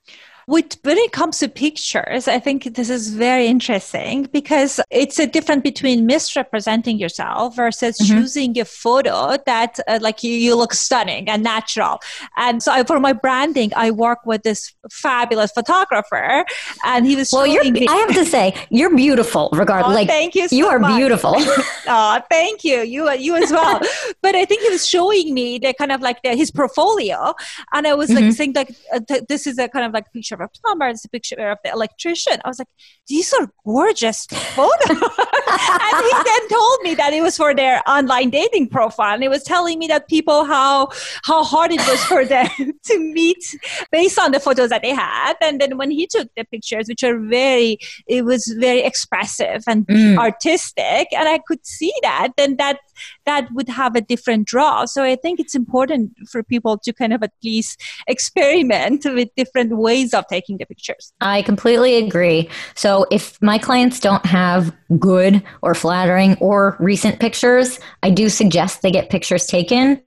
With, 0.46 0.78
when 0.82 0.98
it 0.98 1.12
comes 1.12 1.38
to 1.38 1.48
pictures, 1.48 2.26
I 2.26 2.38
think 2.38 2.74
this 2.74 2.90
is 2.90 3.14
very 3.14 3.46
interesting 3.46 4.24
because 4.32 4.80
it's 4.90 5.18
a 5.18 5.26
difference 5.26 5.62
between 5.62 6.04
misrepresenting 6.06 6.98
yourself 6.98 7.54
versus 7.56 7.96
mm-hmm. 7.98 8.20
choosing 8.20 8.58
a 8.58 8.64
photo 8.64 9.36
that 9.46 9.78
uh, 9.86 9.98
like 10.02 10.24
you, 10.24 10.32
you 10.32 10.56
look 10.56 10.74
stunning 10.74 11.28
and 11.28 11.42
natural. 11.42 12.00
And 12.36 12.62
so 12.62 12.72
I, 12.72 12.82
for 12.82 12.98
my 12.98 13.12
branding, 13.12 13.70
I 13.76 13.92
work 13.92 14.26
with 14.26 14.42
this 14.42 14.74
fabulous 14.90 15.52
photographer 15.52 16.44
and 16.84 17.06
he 17.06 17.14
was 17.14 17.30
well, 17.32 17.46
you're, 17.46 17.70
me- 17.70 17.86
I 17.88 17.96
have 17.96 18.14
to 18.14 18.24
say, 18.24 18.54
you're 18.70 18.94
beautiful 18.94 19.48
regardless. 19.52 19.92
Oh, 19.92 19.94
like, 19.94 20.08
thank 20.08 20.34
you 20.34 20.48
so 20.48 20.56
You 20.56 20.66
are 20.66 20.78
much. 20.80 20.96
beautiful. 20.96 21.34
oh, 21.86 22.20
thank 22.30 22.64
you. 22.64 22.80
You, 22.80 23.10
you 23.12 23.36
as 23.36 23.52
well. 23.52 23.80
but 24.22 24.34
I 24.34 24.44
think 24.44 24.62
he 24.62 24.70
was 24.70 24.88
showing 24.88 25.32
me 25.34 25.58
the 25.58 25.72
kind 25.74 25.92
of 25.92 26.00
like 26.00 26.20
the, 26.22 26.34
his 26.34 26.50
portfolio 26.50 27.34
and 27.72 27.86
I 27.86 27.94
was 27.94 28.10
like 28.10 28.24
mm-hmm. 28.24 28.30
saying 28.32 28.52
like, 28.54 28.74
uh, 28.92 29.00
th- 29.06 29.24
this 29.28 29.46
is 29.46 29.58
a 29.58 29.68
kind 29.68 29.86
of 29.86 29.92
like 29.92 30.12
picture 30.12 30.31
picture 30.32 30.42
of 30.42 30.50
a 30.54 30.60
plumber, 30.60 30.88
it's 30.88 31.04
a 31.04 31.08
picture 31.08 31.50
of 31.50 31.58
the 31.64 31.70
electrician. 31.70 32.34
I 32.44 32.48
was 32.48 32.58
like, 32.58 32.68
these 33.08 33.32
are 33.34 33.48
gorgeous 33.64 34.26
photos. 34.26 34.88
and 34.90 34.98
he 34.98 36.12
then 36.24 36.48
told 36.48 36.78
me 36.82 36.94
that 36.94 37.10
it 37.12 37.22
was 37.22 37.36
for 37.36 37.54
their 37.54 37.82
online 37.88 38.30
dating 38.30 38.68
profile. 38.68 39.14
And 39.14 39.22
he 39.22 39.28
was 39.28 39.42
telling 39.42 39.78
me 39.78 39.86
that 39.88 40.08
people 40.08 40.44
how 40.44 40.88
how 41.24 41.44
hard 41.44 41.72
it 41.72 41.80
was 41.88 42.02
for 42.04 42.24
them 42.24 42.48
to 42.84 42.98
meet 42.98 43.44
based 43.90 44.18
on 44.18 44.32
the 44.32 44.40
photos 44.40 44.70
that 44.70 44.82
they 44.82 44.94
had. 44.94 45.34
And 45.40 45.60
then 45.60 45.76
when 45.78 45.90
he 45.90 46.06
took 46.06 46.28
the 46.36 46.44
pictures, 46.44 46.86
which 46.88 47.02
are 47.02 47.18
very, 47.18 47.78
it 48.06 48.24
was 48.24 48.54
very 48.58 48.82
expressive 48.82 49.62
and 49.66 49.86
mm. 49.86 50.18
artistic, 50.18 51.08
and 51.12 51.28
I 51.28 51.38
could 51.46 51.64
see 51.66 51.92
that, 52.02 52.30
then 52.36 52.56
that 52.56 52.78
that 53.24 53.48
would 53.52 53.68
have 53.68 53.96
a 53.96 54.00
different 54.00 54.46
draw. 54.46 54.84
So 54.84 55.02
I 55.04 55.16
think 55.16 55.40
it's 55.40 55.54
important 55.54 56.12
for 56.28 56.42
people 56.42 56.78
to 56.78 56.92
kind 56.92 57.12
of 57.12 57.22
at 57.22 57.32
least 57.42 57.80
experiment 58.06 59.04
with 59.04 59.28
different 59.36 59.76
ways 59.76 60.14
of 60.14 60.26
taking 60.28 60.58
the 60.58 60.66
pictures. 60.66 61.12
I 61.20 61.42
completely 61.42 61.96
agree. 61.96 62.48
So 62.74 63.06
if 63.10 63.40
my 63.42 63.58
clients 63.58 64.00
don't 64.00 64.24
have 64.26 64.74
good 64.98 65.42
or 65.62 65.74
flattering 65.74 66.36
or 66.38 66.76
recent 66.78 67.20
pictures, 67.20 67.78
I 68.02 68.10
do 68.10 68.28
suggest 68.28 68.82
they 68.82 68.90
get 68.90 69.10
pictures 69.10 69.46
taken. 69.46 70.02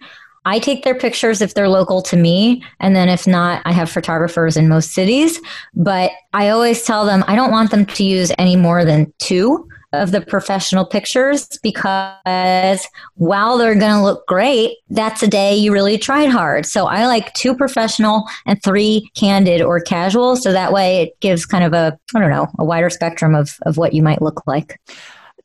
I 0.46 0.60
take 0.60 0.84
their 0.84 0.96
pictures 0.96 1.42
if 1.42 1.56
they're 1.56 1.70
local 1.70 2.02
to 2.04 2.16
me. 2.16 2.64
And 2.80 2.96
then 2.96 3.10
if 3.10 3.26
not, 3.26 3.64
I 3.66 3.72
have 3.72 3.90
photographers 3.90 4.56
in 4.56 4.70
most 4.70 4.94
cities. 4.94 5.42
But 5.74 6.12
I 6.34 6.50
always 6.50 6.84
tell 6.84 7.06
them 7.06 7.24
I 7.28 7.36
don't 7.36 7.52
want 7.52 7.72
them 7.72 7.86
to 7.88 8.04
use 8.04 8.32
any 8.38 8.56
more 8.56 8.86
than 8.86 9.12
two 9.18 9.68
of 10.02 10.12
the 10.12 10.22
professional 10.22 10.86
pictures 10.86 11.48
because 11.64 12.88
while 13.16 13.58
they're 13.58 13.76
going 13.76 13.92
to 13.92 14.04
look 14.04 14.26
great, 14.28 14.78
that's 14.90 15.24
a 15.24 15.28
day 15.28 15.56
you 15.56 15.72
really 15.72 15.98
tried 15.98 16.30
hard. 16.30 16.66
So 16.66 16.86
I 16.86 17.06
like 17.08 17.34
two 17.34 17.56
professional 17.56 18.28
and 18.46 18.62
three 18.64 19.10
candid 19.16 19.62
or 19.62 19.80
casual. 19.80 20.36
So 20.36 20.52
that 20.52 20.72
way 20.72 21.04
it 21.04 21.20
gives 21.20 21.46
kind 21.46 21.64
of 21.64 21.74
a, 21.74 21.98
I 22.14 22.20
don't 22.20 22.30
know, 22.30 22.48
a 22.60 22.66
wider 22.66 22.90
spectrum 22.90 23.36
of, 23.36 23.58
of 23.64 23.78
what 23.78 23.94
you 23.94 24.04
might 24.04 24.22
look 24.22 24.46
like. 24.48 24.80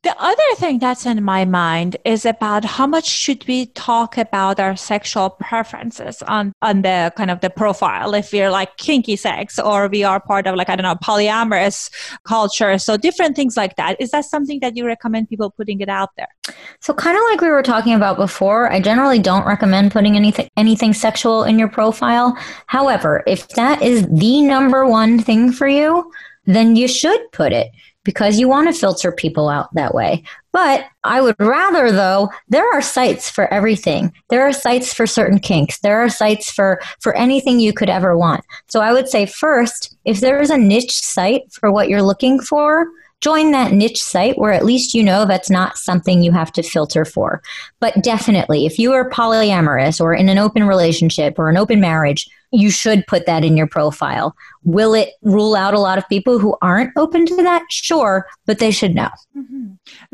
The 0.03 0.17
other 0.19 0.55
thing 0.55 0.79
that's 0.79 1.05
in 1.05 1.23
my 1.23 1.45
mind 1.45 1.99
is 2.07 2.25
about 2.25 2.65
how 2.65 2.87
much 2.87 3.07
should 3.07 3.47
we 3.47 3.67
talk 3.67 4.17
about 4.17 4.59
our 4.59 4.75
sexual 4.75 5.29
preferences 5.29 6.23
on, 6.23 6.55
on 6.63 6.81
the 6.81 7.13
kind 7.19 7.31
of 7.31 7.41
the 7.41 7.51
profile 7.51 8.15
if 8.15 8.33
we're 8.33 8.51
like 8.51 8.79
kinky 8.79 9.17
sex 9.17 9.59
or 9.59 9.89
we 9.89 10.03
are 10.03 10.19
part 10.19 10.47
of 10.47 10.57
like, 10.57 10.71
I 10.71 10.77
don't 10.77 10.85
know, 10.85 10.95
polyamorous 10.95 11.91
culture. 12.25 12.79
So 12.79 12.97
different 12.97 13.37
things 13.37 13.59
like 13.59 13.77
that. 13.77 14.01
Is 14.01 14.11
that 14.13 14.25
something 14.25 14.61
that 14.61 14.75
you 14.75 14.87
recommend 14.87 15.29
people 15.29 15.51
putting 15.51 15.83
it 15.83 15.91
out 15.91 16.09
there? 16.17 16.29
So 16.81 16.95
kind 16.95 17.19
of 17.19 17.23
like 17.25 17.43
we 17.43 17.49
were 17.49 17.63
talking 17.63 17.93
about 17.93 18.17
before, 18.17 18.73
I 18.73 18.81
generally 18.81 19.19
don't 19.19 19.47
recommend 19.47 19.93
putting 19.93 20.17
anything 20.17 20.49
anything 20.57 20.95
sexual 20.95 21.45
in 21.45 21.59
your 21.59 21.69
profile. 21.69 22.35
However, 22.69 23.23
if 23.27 23.49
that 23.49 23.83
is 23.83 24.09
the 24.09 24.41
number 24.41 24.87
one 24.87 25.19
thing 25.19 25.53
for 25.53 25.69
you, 25.69 26.11
then 26.47 26.75
you 26.75 26.89
should 26.89 27.21
put 27.33 27.53
it 27.53 27.69
because 28.05 28.39
you 28.39 28.49
want 28.49 28.73
to 28.73 28.79
filter 28.79 29.13
people 29.13 29.49
out 29.49 29.73
that 29.75 29.95
way. 29.95 30.23
But 30.53 30.87
I 31.05 31.21
would 31.21 31.37
rather, 31.39 31.93
though, 31.93 32.31
there 32.49 32.69
are 32.73 32.83
sites 32.83 33.31
for 33.31 33.53
everything. 33.53 34.13
There 34.31 34.43
are 34.43 34.53
sites 34.53 34.93
for 34.93 35.07
certain 35.07 35.39
kinks. 35.39 35.79
There 35.81 36.01
are 36.01 36.09
sites 36.09 36.51
for, 36.51 36.81
for 37.01 37.15
anything 37.15 37.61
you 37.61 37.73
could 37.73 37.91
ever 37.91 38.17
want. 38.17 38.45
So 38.69 38.81
I 38.81 38.93
would 38.93 39.09
say, 39.09 39.27
first, 39.27 39.97
if 40.05 40.21
there 40.21 40.41
is 40.41 40.51
a 40.51 40.59
niche 40.59 40.99
site 40.99 41.53
for 41.53 41.71
what 41.71 41.89
you're 41.89 42.03
looking 42.03 42.41
for, 42.41 42.87
join 43.21 43.53
that 43.53 43.73
niche 43.73 44.03
site 44.03 44.39
where 44.39 44.53
at 44.53 44.65
least 44.65 44.95
you 44.95 45.03
know 45.03 45.27
that's 45.27 45.51
not 45.51 45.77
something 45.77 46.23
you 46.23 46.33
have 46.33 46.53
to 46.53 46.63
filter 46.63 47.05
for. 47.05 47.43
But 47.79 48.03
definitely, 48.03 48.67
if 48.67 48.79
you 48.79 48.93
are 48.93 49.11
polyamorous 49.11 50.01
or 50.01 50.15
in 50.15 50.29
an 50.29 50.39
open 50.39 50.65
relationship 50.65 51.39
or 51.39 51.49
an 51.49 51.57
open 51.57 51.81
marriage, 51.81 52.29
you 52.51 52.71
should 52.71 53.07
put 53.07 53.27
that 53.27 53.45
in 53.45 53.57
your 53.57 53.67
profile. 53.67 54.35
Will 54.64 54.94
it 54.94 55.11
rule 55.23 55.55
out 55.55 55.75
a 55.75 55.81
lot 55.81 55.99
of 55.99 56.09
people 56.09 56.38
who 56.38 56.57
aren't 56.61 56.92
open 56.96 57.27
to 57.27 57.37
that? 57.37 57.64
Sure, 57.70 58.27
but 58.46 58.59
they 58.59 58.70
should 58.70 58.94
know. 58.94 59.09
Mm-hmm. 59.37 59.61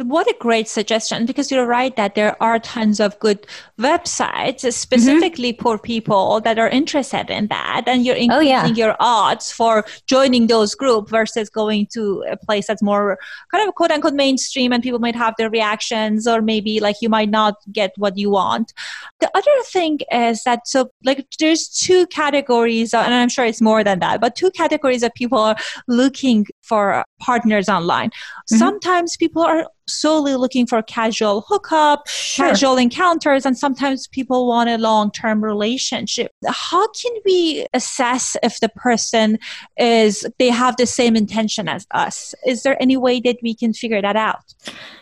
What 0.09 0.29
a 0.29 0.37
great 0.39 0.69
suggestion 0.69 1.27
because 1.27 1.51
you're 1.51 1.67
right 1.67 1.95
that 1.97 2.15
there 2.15 2.41
are 2.43 2.59
tons 2.59 3.01
of 3.01 3.19
good 3.19 3.47
websites 3.79 4.71
specifically 4.73 5.53
mm-hmm. 5.53 5.63
for 5.63 5.79
people 5.79 6.41
that 6.43 6.59
are 6.59 6.69
interested 6.69 7.31
in 7.31 7.49
that 7.49 7.85
and 7.87 8.05
you're 8.05 8.17
increasing 8.17 8.37
oh, 8.37 8.41
yeah. 8.41 8.67
your 8.67 8.97
odds 9.01 9.51
for 9.51 9.85
joining 10.07 10.47
those 10.47 10.75
groups 10.75 11.11
versus 11.11 11.49
going 11.49 11.87
to 11.93 12.25
a 12.31 12.37
place 12.37 12.67
that's 12.67 12.83
more 12.83 13.19
kind 13.51 13.67
of 13.67 13.75
quote 13.75 13.91
unquote 13.91 14.15
mainstream 14.15 14.73
and 14.73 14.83
people 14.83 14.99
might 14.99 15.17
have 15.17 15.35
their 15.39 15.51
reactions 15.51 16.27
or 16.27 16.41
maybe 16.41 16.81
like 16.81 16.97
you 17.01 17.09
might 17.09 17.31
not 17.31 17.57
get 17.73 17.93
what 17.97 18.17
you 18.17 18.31
want. 18.31 18.73
The 19.21 19.31
other 19.35 19.63
thing 19.65 20.01
is 20.13 20.45
that 20.45 20.69
so 20.69 20.91
like 21.05 21.27
there's 21.39 21.69
two 21.69 22.07
categories 22.07 22.95
and 22.95 23.13
I'm 23.13 23.29
sure 23.29 23.45
it's 23.45 23.61
more 23.61 23.83
than 23.83 23.99
that, 24.01 24.21
but 24.21 24.36
two 24.37 24.51
categories 24.51 25.03
of 25.03 25.13
people 25.15 25.39
are 25.39 25.57
looking 25.89 26.47
for 26.63 27.05
partners 27.21 27.69
online. 27.69 28.11
Mm-hmm. 28.11 28.57
Sometimes 28.57 29.17
people 29.17 29.43
are 29.43 29.67
solely 29.89 30.35
looking 30.35 30.67
for 30.67 30.83
casual 30.83 31.45
hookup, 31.49 32.09
sure. 32.09 32.49
casual 32.49 32.77
encounters, 32.77 33.47
and 33.47 33.57
sometimes 33.57 34.07
people 34.09 34.47
want 34.47 34.69
a 34.69 34.79
long 34.79 35.11
term 35.11 35.43
relationship. 35.43 36.33
How 36.47 36.89
can 36.89 37.13
we 37.25 37.67
assess 37.73 38.37
if 38.43 38.61
the 38.61 38.69
person 38.69 39.39
is, 39.79 40.27
they 40.39 40.51
have 40.51 40.77
the 40.77 40.87
same 40.87 41.17
intention 41.17 41.69
as 41.69 41.87
us? 41.93 42.35
Is 42.47 42.63
there 42.63 42.81
any 42.81 42.97
way 42.97 43.21
that 43.21 43.37
we 43.43 43.55
can 43.55 43.73
figure 43.73 44.03
that 44.03 44.17
out? 44.17 44.55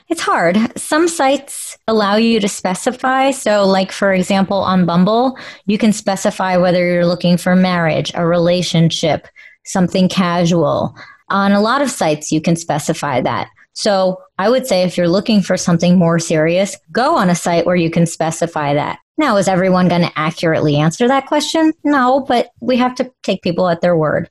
It's 0.09 0.20
hard. 0.20 0.59
Some 0.79 1.09
sites 1.09 1.79
allow 1.88 2.16
you 2.16 2.38
to 2.40 2.49
specify. 2.49 3.31
So, 3.31 3.66
like 3.66 3.90
for 3.90 4.12
example, 4.12 4.59
on 4.59 4.85
Bumble, 4.85 5.38
you 5.66 5.79
can 5.79 5.92
specify 5.92 6.57
whether 6.57 6.85
you're 6.85 7.07
looking 7.07 7.38
for 7.38 7.57
marriage, 7.57 8.12
a 8.14 8.27
relationship, 8.27 9.27
something 9.64 10.09
casual. 10.09 10.94
On 11.31 11.53
a 11.53 11.61
lot 11.61 11.81
of 11.81 11.90
sites, 11.90 12.31
you 12.31 12.40
can 12.40 12.55
specify 12.55 13.23
that. 13.23 13.49
So, 13.74 14.20
I 14.38 14.48
would 14.48 14.66
say 14.66 14.82
if 14.82 14.96
you're 14.96 15.08
looking 15.08 15.42
for 15.42 15.56
something 15.56 15.98
more 15.98 16.18
serious, 16.18 16.76
go 16.90 17.16
on 17.16 17.30
a 17.30 17.34
site 17.34 17.66
where 17.66 17.76
you 17.76 17.90
can 17.90 18.06
specify 18.06 18.74
that. 18.74 18.98
Now, 19.16 19.37
is 19.37 19.46
everyone 19.46 19.88
going 19.88 20.02
to 20.02 20.18
accurately 20.18 20.76
answer 20.76 21.06
that 21.06 21.26
question? 21.26 21.72
No, 21.84 22.24
but 22.26 22.50
we 22.60 22.76
have 22.76 22.94
to 22.96 23.12
take 23.22 23.42
people 23.42 23.68
at 23.68 23.80
their 23.80 23.96
word. 23.96 24.28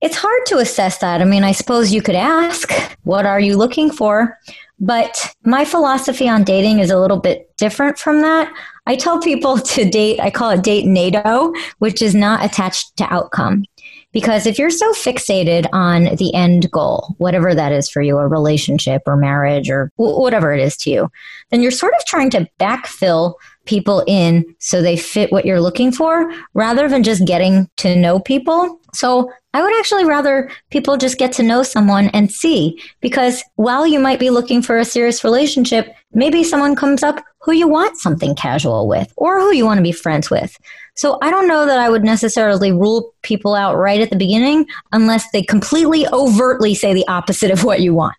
It's 0.00 0.16
hard 0.16 0.46
to 0.46 0.58
assess 0.58 0.98
that. 0.98 1.20
I 1.20 1.24
mean, 1.24 1.44
I 1.44 1.52
suppose 1.52 1.92
you 1.92 2.02
could 2.02 2.16
ask, 2.16 2.72
what 3.04 3.24
are 3.26 3.38
you 3.38 3.56
looking 3.56 3.90
for? 3.90 4.36
But 4.80 5.32
my 5.44 5.64
philosophy 5.64 6.28
on 6.28 6.42
dating 6.42 6.80
is 6.80 6.90
a 6.90 6.98
little 6.98 7.20
bit 7.20 7.56
different 7.56 7.98
from 7.98 8.20
that. 8.22 8.52
I 8.86 8.96
tell 8.96 9.20
people 9.20 9.58
to 9.74 9.88
date, 9.88 10.18
I 10.18 10.30
call 10.30 10.50
it 10.50 10.64
date 10.64 10.86
NATO, 10.86 11.52
which 11.78 12.02
is 12.02 12.16
not 12.16 12.44
attached 12.44 12.96
to 12.96 13.04
outcome. 13.04 13.64
Because 14.12 14.46
if 14.46 14.58
you're 14.58 14.70
so 14.70 14.92
fixated 14.92 15.66
on 15.72 16.16
the 16.16 16.32
end 16.34 16.70
goal, 16.70 17.14
whatever 17.18 17.54
that 17.54 17.72
is 17.72 17.88
for 17.88 18.02
you, 18.02 18.18
a 18.18 18.28
relationship 18.28 19.02
or 19.06 19.16
marriage 19.16 19.70
or 19.70 19.90
whatever 19.96 20.52
it 20.52 20.60
is 20.60 20.76
to 20.78 20.90
you, 20.90 21.10
then 21.50 21.62
you're 21.62 21.70
sort 21.70 21.94
of 21.94 22.04
trying 22.04 22.30
to 22.30 22.48
backfill 22.60 23.34
people 23.64 24.02
in 24.06 24.44
so 24.58 24.82
they 24.82 24.96
fit 24.96 25.30
what 25.32 25.44
you're 25.44 25.60
looking 25.60 25.92
for 25.92 26.32
rather 26.54 26.88
than 26.88 27.02
just 27.02 27.26
getting 27.26 27.68
to 27.76 27.94
know 27.94 28.18
people. 28.18 28.80
So 28.94 29.32
I 29.54 29.62
would 29.62 29.78
actually 29.78 30.04
rather 30.04 30.50
people 30.70 30.96
just 30.96 31.18
get 31.18 31.32
to 31.34 31.42
know 31.42 31.62
someone 31.62 32.08
and 32.08 32.30
see 32.30 32.80
because 33.00 33.42
while 33.56 33.86
you 33.86 33.98
might 33.98 34.18
be 34.18 34.30
looking 34.30 34.62
for 34.62 34.78
a 34.78 34.84
serious 34.84 35.24
relationship, 35.24 35.94
maybe 36.12 36.42
someone 36.42 36.74
comes 36.74 37.02
up 37.02 37.22
who 37.40 37.52
you 37.52 37.68
want 37.68 37.98
something 37.98 38.34
casual 38.34 38.88
with 38.88 39.12
or 39.16 39.40
who 39.40 39.52
you 39.52 39.64
want 39.64 39.78
to 39.78 39.82
be 39.82 39.92
friends 39.92 40.30
with. 40.30 40.56
So 40.94 41.18
I 41.22 41.30
don't 41.30 41.48
know 41.48 41.64
that 41.66 41.78
I 41.78 41.88
would 41.88 42.04
necessarily 42.04 42.70
rule 42.70 43.14
people 43.22 43.54
out 43.54 43.76
right 43.76 44.00
at 44.00 44.10
the 44.10 44.16
beginning 44.16 44.66
unless 44.92 45.30
they 45.30 45.42
completely 45.42 46.06
overtly 46.08 46.74
say 46.74 46.92
the 46.92 47.06
opposite 47.08 47.50
of 47.50 47.64
what 47.64 47.80
you 47.80 47.94
want. 47.94 48.14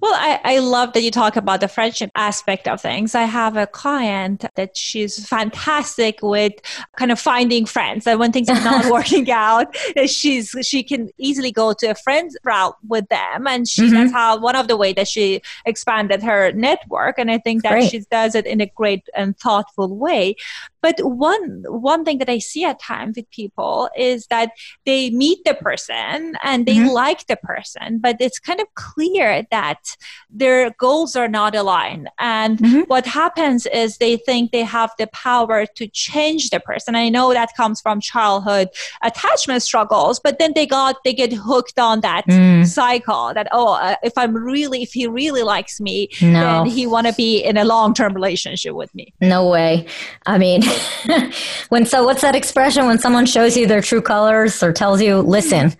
Well, 0.00 0.14
I, 0.14 0.40
I 0.44 0.58
love 0.60 0.92
that 0.92 1.02
you 1.02 1.10
talk 1.10 1.34
about 1.34 1.60
the 1.60 1.66
friendship 1.66 2.12
aspect 2.14 2.68
of 2.68 2.80
things. 2.80 3.16
I 3.16 3.24
have 3.24 3.56
a 3.56 3.66
client 3.66 4.44
that 4.54 4.76
she's 4.76 5.26
fantastic 5.26 6.20
with 6.22 6.52
kind 6.96 7.10
of 7.10 7.18
finding 7.18 7.66
friends. 7.66 8.06
And 8.06 8.20
when 8.20 8.30
things 8.30 8.48
are 8.48 8.62
not 8.62 8.84
working 8.92 9.28
out, 9.28 9.76
she's 10.06 10.54
she 10.62 10.84
can 10.84 11.10
easily 11.18 11.50
go 11.50 11.72
to 11.72 11.88
a 11.88 11.96
friend 11.96 12.30
route 12.44 12.76
with 12.86 13.08
them. 13.08 13.48
And 13.48 13.66
she 13.66 13.82
mm-hmm. 13.82 13.94
that's 13.94 14.12
how 14.12 14.38
one 14.38 14.54
of 14.54 14.68
the 14.68 14.76
way 14.76 14.92
that 14.92 15.08
she 15.08 15.40
expanded 15.66 16.22
her 16.22 16.52
network. 16.52 17.18
And 17.18 17.28
I 17.28 17.38
think 17.38 17.64
that 17.64 17.72
great. 17.72 17.90
she 17.90 18.00
does 18.08 18.36
it 18.36 18.46
in 18.46 18.60
a 18.60 18.66
great 18.66 19.02
and 19.16 19.36
thoughtful 19.36 19.96
way. 19.96 20.36
But 20.80 21.00
one 21.00 21.64
one 21.66 22.04
thing 22.04 22.18
that 22.18 22.28
I 22.28 22.38
see 22.38 22.64
at 22.64 22.80
times 22.80 23.16
with 23.16 23.28
people 23.30 23.90
is 23.96 24.28
that 24.28 24.52
they 24.86 25.10
meet 25.10 25.44
the 25.44 25.54
person 25.54 26.36
and 26.44 26.66
they 26.66 26.76
mm-hmm. 26.76 26.90
like 26.90 27.26
the 27.26 27.36
person, 27.36 27.98
but 27.98 28.16
it's 28.20 28.38
kind 28.38 28.60
of 28.60 28.66
clear 28.76 29.44
that 29.50 29.87
their 30.30 30.70
goals 30.78 31.16
are 31.16 31.28
not 31.28 31.54
aligned. 31.54 32.08
And 32.18 32.58
mm-hmm. 32.58 32.80
what 32.82 33.06
happens 33.06 33.66
is 33.66 33.98
they 33.98 34.16
think 34.16 34.52
they 34.52 34.62
have 34.62 34.90
the 34.98 35.06
power 35.08 35.66
to 35.66 35.88
change 35.88 36.50
the 36.50 36.60
person. 36.60 36.94
I 36.94 37.08
know 37.08 37.32
that 37.32 37.56
comes 37.56 37.80
from 37.80 38.00
childhood 38.00 38.68
attachment 39.02 39.62
struggles, 39.62 40.20
but 40.20 40.38
then 40.38 40.52
they 40.54 40.66
got 40.66 40.96
they 41.04 41.12
get 41.12 41.32
hooked 41.32 41.78
on 41.78 42.00
that 42.00 42.26
mm. 42.26 42.66
cycle 42.66 43.32
that 43.34 43.48
oh, 43.52 43.74
uh, 43.74 43.96
if 44.02 44.12
I'm 44.16 44.34
really 44.34 44.82
if 44.82 44.92
he 44.92 45.06
really 45.06 45.42
likes 45.42 45.80
me, 45.80 46.08
no. 46.20 46.40
then 46.40 46.66
he 46.66 46.86
want 46.86 47.06
to 47.06 47.12
be 47.12 47.40
in 47.40 47.56
a 47.56 47.64
long 47.64 47.94
term 47.94 48.14
relationship 48.14 48.74
with 48.74 48.94
me. 48.94 49.12
No 49.20 49.48
way. 49.48 49.86
I 50.26 50.38
mean. 50.38 50.62
when 51.68 51.86
so 51.86 52.04
what's 52.04 52.22
that 52.22 52.34
expression 52.34 52.86
when 52.86 52.98
someone 52.98 53.26
shows 53.26 53.56
you 53.56 53.66
their 53.66 53.80
true 53.80 54.02
colors 54.02 54.62
or 54.62 54.72
tells 54.72 55.00
you 55.00 55.20
listen 55.20 55.74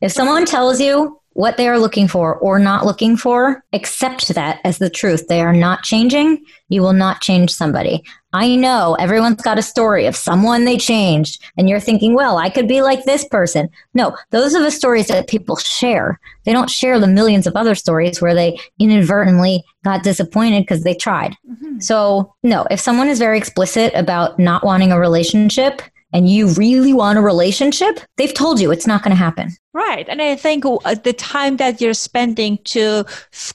if 0.00 0.12
someone 0.12 0.44
tells 0.44 0.80
you 0.80 1.20
what 1.34 1.56
they 1.56 1.68
are 1.68 1.78
looking 1.78 2.08
for 2.08 2.36
or 2.36 2.58
not 2.58 2.86
looking 2.86 3.16
for, 3.16 3.62
accept 3.72 4.28
that 4.34 4.60
as 4.64 4.78
the 4.78 4.90
truth. 4.90 5.28
They 5.28 5.40
are 5.40 5.52
not 5.52 5.82
changing. 5.82 6.44
You 6.68 6.80
will 6.80 6.92
not 6.92 7.20
change 7.20 7.52
somebody. 7.52 8.02
I 8.32 8.56
know 8.56 8.96
everyone's 8.98 9.42
got 9.42 9.58
a 9.58 9.62
story 9.62 10.06
of 10.06 10.16
someone 10.16 10.64
they 10.64 10.76
changed, 10.76 11.40
and 11.56 11.68
you're 11.68 11.78
thinking, 11.78 12.14
well, 12.14 12.36
I 12.36 12.50
could 12.50 12.66
be 12.66 12.82
like 12.82 13.04
this 13.04 13.24
person. 13.24 13.68
No, 13.94 14.16
those 14.30 14.56
are 14.56 14.62
the 14.62 14.72
stories 14.72 15.06
that 15.06 15.28
people 15.28 15.54
share. 15.56 16.18
They 16.44 16.52
don't 16.52 16.70
share 16.70 16.98
the 16.98 17.06
millions 17.06 17.46
of 17.46 17.54
other 17.54 17.76
stories 17.76 18.20
where 18.20 18.34
they 18.34 18.58
inadvertently 18.80 19.62
got 19.84 20.02
disappointed 20.02 20.62
because 20.62 20.82
they 20.82 20.94
tried. 20.94 21.36
Mm-hmm. 21.48 21.78
So, 21.78 22.34
no, 22.42 22.66
if 22.70 22.80
someone 22.80 23.08
is 23.08 23.20
very 23.20 23.38
explicit 23.38 23.92
about 23.94 24.38
not 24.38 24.64
wanting 24.64 24.90
a 24.90 24.98
relationship, 24.98 25.82
and 26.14 26.30
you 26.30 26.48
really 26.54 26.92
want 26.92 27.18
a 27.18 27.20
relationship, 27.20 27.98
they've 28.16 28.32
told 28.32 28.60
you 28.60 28.70
it's 28.70 28.86
not 28.86 29.02
going 29.02 29.10
to 29.10 29.16
happen. 29.16 29.50
Right. 29.74 30.08
And 30.08 30.22
I 30.22 30.36
think 30.36 30.64
uh, 30.64 30.94
the 30.94 31.12
time 31.12 31.56
that 31.56 31.80
you're 31.80 31.94
spending 31.94 32.58
to 32.66 33.04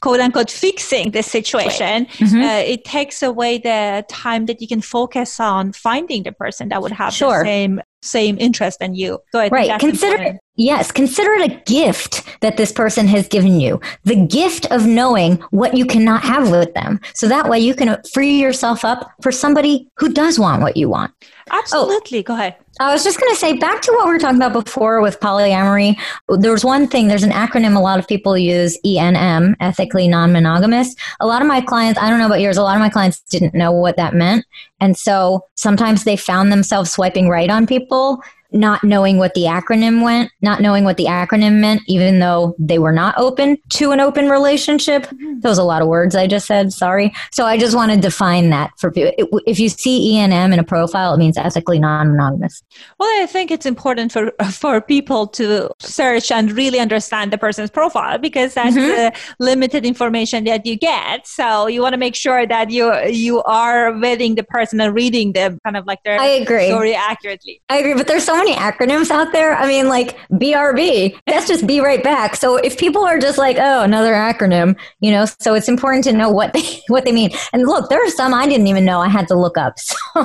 quote 0.02 0.19
unquote 0.19 0.52
fixing 0.52 1.12
the 1.12 1.24
situation, 1.24 2.06
mm-hmm. 2.06 2.41
uh, 2.41 2.58
it 2.58 2.84
takes 2.84 3.24
away 3.24 3.58
the 3.58 4.06
time 4.10 4.45
that 4.48 4.62
you 4.62 4.67
can 4.67 4.82
focus 4.82 5.39
on 5.39 5.72
finding 5.72 6.24
the 6.24 6.34
person 6.34 6.67
that 6.69 6.82
would 6.82 6.91
have 6.91 7.13
sure. 7.13 7.39
the 7.39 7.45
same 7.45 7.82
same 8.02 8.38
interest 8.39 8.82
in 8.82 8.93
you. 8.93 9.19
So 9.32 9.48
right. 9.48 9.80
Consider 9.80 10.13
important. 10.13 10.39
Yes, 10.60 10.91
consider 10.91 11.32
it 11.34 11.52
a 11.52 11.63
gift 11.63 12.24
that 12.41 12.58
this 12.58 12.72
person 12.72 13.08
has 13.08 13.28
given 13.28 13.60
you. 13.60 13.80
The 14.04 14.15
gift 14.15 14.65
of 14.72 14.86
knowing 14.86 15.36
what 15.52 15.76
you 15.76 15.86
cannot 15.86 16.22
have 16.24 16.52
with 16.52 16.74
them. 16.74 17.00
So 17.13 17.28
that 17.28 17.50
way 17.50 17.60
you 17.60 17.74
can 17.74 17.98
free 18.13 18.39
yourself 18.39 18.86
up 18.86 19.12
for 19.22 19.32
somebody 19.32 19.88
who 19.95 20.13
does 20.13 20.38
want 20.38 20.62
what 20.62 20.78
you 20.78 20.89
want. 20.89 21.12
Oh, 21.52 21.60
Absolutely. 21.60 22.19
Oh, 22.19 22.24
Go 22.24 22.34
ahead. 22.34 22.56
I 22.82 22.93
was 22.93 23.04
just 23.04 23.19
going 23.19 23.32
to 23.34 23.36
say 23.36 23.58
back 23.58 23.82
to 23.82 23.91
what 23.91 24.06
we 24.06 24.13
were 24.13 24.19
talking 24.19 24.38
about 24.38 24.54
before 24.54 25.02
with 25.02 25.19
polyamory. 25.19 26.00
There's 26.30 26.63
one 26.63 26.88
thing, 26.88 27.08
there's 27.08 27.24
an 27.24 27.32
acronym 27.32 27.76
a 27.76 27.80
lot 27.80 28.00
of 28.00 28.08
people 28.08 28.38
use 28.38 28.80
ENM, 28.86 29.56
ethically 29.60 30.08
non 30.08 30.32
monogamous. 30.32 30.95
A 31.19 31.28
lot 31.28 31.41
of 31.41 31.48
my 31.48 31.60
clients, 31.60 32.00
I 32.00 32.10
don't 32.10 32.19
know 32.19 32.28
about 32.28 32.39
yours, 32.39 32.56
a 32.56 32.63
lot 32.63 32.76
of 32.76 32.80
my 32.80 32.89
clients 32.89 33.19
didn't 33.22 33.54
know 33.54 33.72
what 33.72 33.98
that 33.98 34.13
meant. 34.13 34.45
And 34.80 34.95
so 34.95 35.45
sometimes 35.56 36.06
they 36.06 36.15
found 36.15 36.52
themselves 36.52 36.91
swiping 36.91 37.28
right 37.28 37.50
on 37.50 37.67
people 37.67 38.22
not 38.52 38.84
knowing 38.84 39.18
what 39.18 39.34
the 39.34 39.44
acronym 39.44 40.04
went, 40.04 40.32
not 40.42 40.62
knowing 40.62 40.84
what 40.84 40.98
the 40.98 41.06
acronym 41.06 41.60
meant, 41.60 41.82
even 41.88 42.20
though 42.20 42.56
they 42.58 42.80
were 42.80 42.92
not 42.92 43.14
open 43.18 43.58
to 43.70 43.92
an 43.92 44.00
open 44.00 44.30
relationship. 44.30 45.04
Mm-hmm. 45.04 45.40
That 45.42 45.50
was 45.50 45.58
a 45.58 45.64
lot 45.64 45.82
of 45.82 45.88
words 45.88 46.16
I 46.16 46.26
just 46.26 46.48
said. 46.48 46.74
Sorry. 46.74 47.14
So 47.32 47.46
I 47.46 47.58
just 47.58 47.76
want 47.76 47.92
to 47.92 47.98
define 47.98 48.50
that 48.50 48.72
for 48.80 48.92
people. 48.92 49.40
If 49.46 49.60
you 49.60 49.70
see 49.70 50.14
ENM 50.14 50.52
in 50.52 50.60
a 50.60 50.64
profile, 50.64 51.14
it 51.14 51.18
means 51.18 51.38
ethically 51.38 51.80
non-monogamous. 51.80 52.64
Well, 53.00 53.10
I 53.22 53.28
think 53.28 53.52
it's 53.52 53.66
important 53.66 54.12
for 54.12 54.32
for 54.52 54.82
people 54.82 55.28
to 55.28 55.70
search 55.80 56.32
and 56.32 56.52
really 56.52 56.80
understand 56.80 57.32
the 57.32 57.38
person's 57.38 57.70
profile 57.70 58.18
because 58.18 58.56
that's 58.56 58.76
mm-hmm. 58.76 58.88
the 58.88 59.14
limited 59.40 59.86
information 59.86 60.44
that 60.46 60.66
you 60.66 60.76
get. 60.76 61.28
So 61.28 61.68
you 61.68 61.82
want 61.82 61.94
to 61.94 62.00
make 62.00 62.16
sure 62.16 62.48
that 62.48 62.72
you 62.72 62.94
you 63.06 63.44
are 63.44 63.92
vetting 63.94 64.36
the 64.36 64.44
person 64.44 64.82
and 64.82 64.94
reading 64.94 65.34
them 65.34 65.60
kind 65.64 65.78
of 65.78 65.86
like 65.86 66.04
their 66.04 66.20
I 66.20 66.26
agree. 66.26 66.68
story 66.68 66.96
accurately. 66.96 67.62
I 67.70 67.78
agree, 67.78 67.94
but 67.94 68.08
there's 68.08 68.24
so 68.24 68.38
many 68.39 68.56
acronyms 68.56 69.12
out 69.12 69.32
there. 69.32 69.56
I 69.56 69.67
mean, 69.67 69.88
like 69.88 70.17
BRB, 70.32 71.17
that's 71.28 71.47
just 71.47 71.67
be 71.67 71.80
right 71.80 72.04
back. 72.04 72.36
So 72.36 72.58
if 72.58 72.78
people 72.78 73.04
are 73.04 73.19
just 73.19 73.38
like, 73.38 73.58
oh, 73.60 73.84
another 73.84 74.13
acronym, 74.13 74.78
you 74.99 75.12
know, 75.12 75.25
so 75.39 75.54
it's 75.54 75.67
important 75.67 76.04
to 76.06 76.13
know 76.13 76.30
what 76.30 76.54
they 76.54 76.82
what 76.88 77.06
they 77.06 77.12
mean. 77.12 77.32
And 77.54 77.67
look, 77.67 77.89
there 77.89 78.04
are 78.04 78.10
some 78.10 78.34
I 78.34 78.47
didn't 78.47 78.67
even 78.67 78.86
know 78.86 78.99
I 78.99 79.10
had 79.10 79.28
to 79.30 79.36
look 79.36 79.58
up. 79.58 79.78
So. 79.89 80.21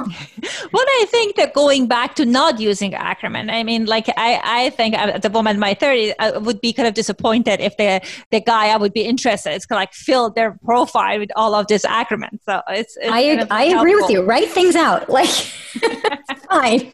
well, 0.72 0.84
I 1.00 1.06
think 1.10 1.36
that 1.36 1.52
going 1.52 1.86
back 1.86 2.14
to 2.16 2.24
not 2.24 2.58
using 2.58 2.92
acronym, 2.92 3.52
I 3.52 3.62
mean, 3.62 3.84
like 3.86 4.08
I, 4.16 4.40
I 4.42 4.70
think 4.70 4.94
at 4.94 5.22
the 5.22 5.30
moment 5.30 5.54
in 5.54 5.60
my 5.60 5.74
30s, 5.74 6.14
I 6.18 6.38
would 6.38 6.60
be 6.60 6.72
kind 6.72 6.88
of 6.88 6.94
disappointed 6.94 7.60
if 7.60 7.76
the 7.76 8.00
the 8.30 8.40
guy 8.40 8.68
I 8.68 8.76
would 8.76 8.92
be 8.92 9.02
interested 9.02 9.52
is 9.52 9.66
kind 9.66 9.78
of 9.78 9.82
like 9.82 9.92
fill 9.92 10.30
their 10.30 10.58
profile 10.64 11.18
with 11.18 11.30
all 11.36 11.54
of 11.54 11.66
this 11.66 11.84
acronym. 11.84 12.38
So 12.44 12.62
it's, 12.68 12.96
it's 12.96 13.10
I, 13.10 13.24
kind 13.24 13.40
of 13.40 13.48
I 13.50 13.64
agree 13.64 13.94
with 13.94 14.10
you. 14.10 14.22
Write 14.22 14.48
things 14.48 14.76
out. 14.76 15.08
Like, 15.08 15.28
fine. 16.50 16.92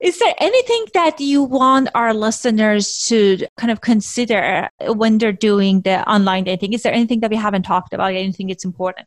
Is 0.00 0.18
there 0.18 0.34
anything 0.38 0.86
that 0.94 1.20
you 1.20 1.42
want 1.42 1.88
our 1.94 2.14
listeners 2.14 3.06
to 3.08 3.38
kind 3.56 3.70
of 3.70 3.80
consider 3.80 4.68
when 4.80 5.18
they're 5.18 5.32
doing 5.32 5.82
the 5.82 6.08
online 6.10 6.44
dating? 6.44 6.72
Is 6.72 6.82
there 6.82 6.92
anything 6.92 7.20
that 7.20 7.30
we 7.30 7.36
haven't 7.36 7.62
talked 7.62 7.92
about? 7.92 8.12
Anything 8.12 8.48
that's 8.48 8.64
important? 8.64 9.06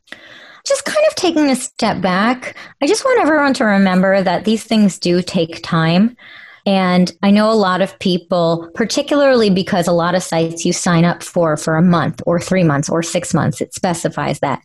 Just 0.66 0.86
kind 0.86 1.06
of 1.08 1.16
taking 1.16 1.50
a 1.50 1.56
step 1.56 2.02
back, 2.02 2.56
I 2.82 2.88
just 2.88 3.06
want 3.06 3.22
everyone 3.22 3.54
to 3.56 3.66
remember 3.66 4.24
that 4.24 4.46
these 4.46 4.64
things 4.64 4.98
do 4.98 5.22
take 5.22 5.62
time. 5.62 6.18
And 6.66 7.12
I 7.22 7.30
know 7.30 7.52
a 7.52 7.54
lot 7.54 7.82
of 7.82 7.98
people, 8.00 8.72
particularly 8.74 9.52
because 9.52 9.88
a 9.88 9.92
lot 9.94 10.16
of 10.16 10.24
sites 10.24 10.66
you 10.66 10.74
sign 10.74 11.06
up 11.06 11.22
for 11.22 11.56
for 11.58 11.76
a 11.76 11.82
month 11.82 12.22
or 12.26 12.40
three 12.40 12.64
months 12.64 12.90
or 12.90 13.04
six 13.04 13.34
months, 13.34 13.62
it 13.62 13.74
specifies 13.74 14.40
that. 14.40 14.64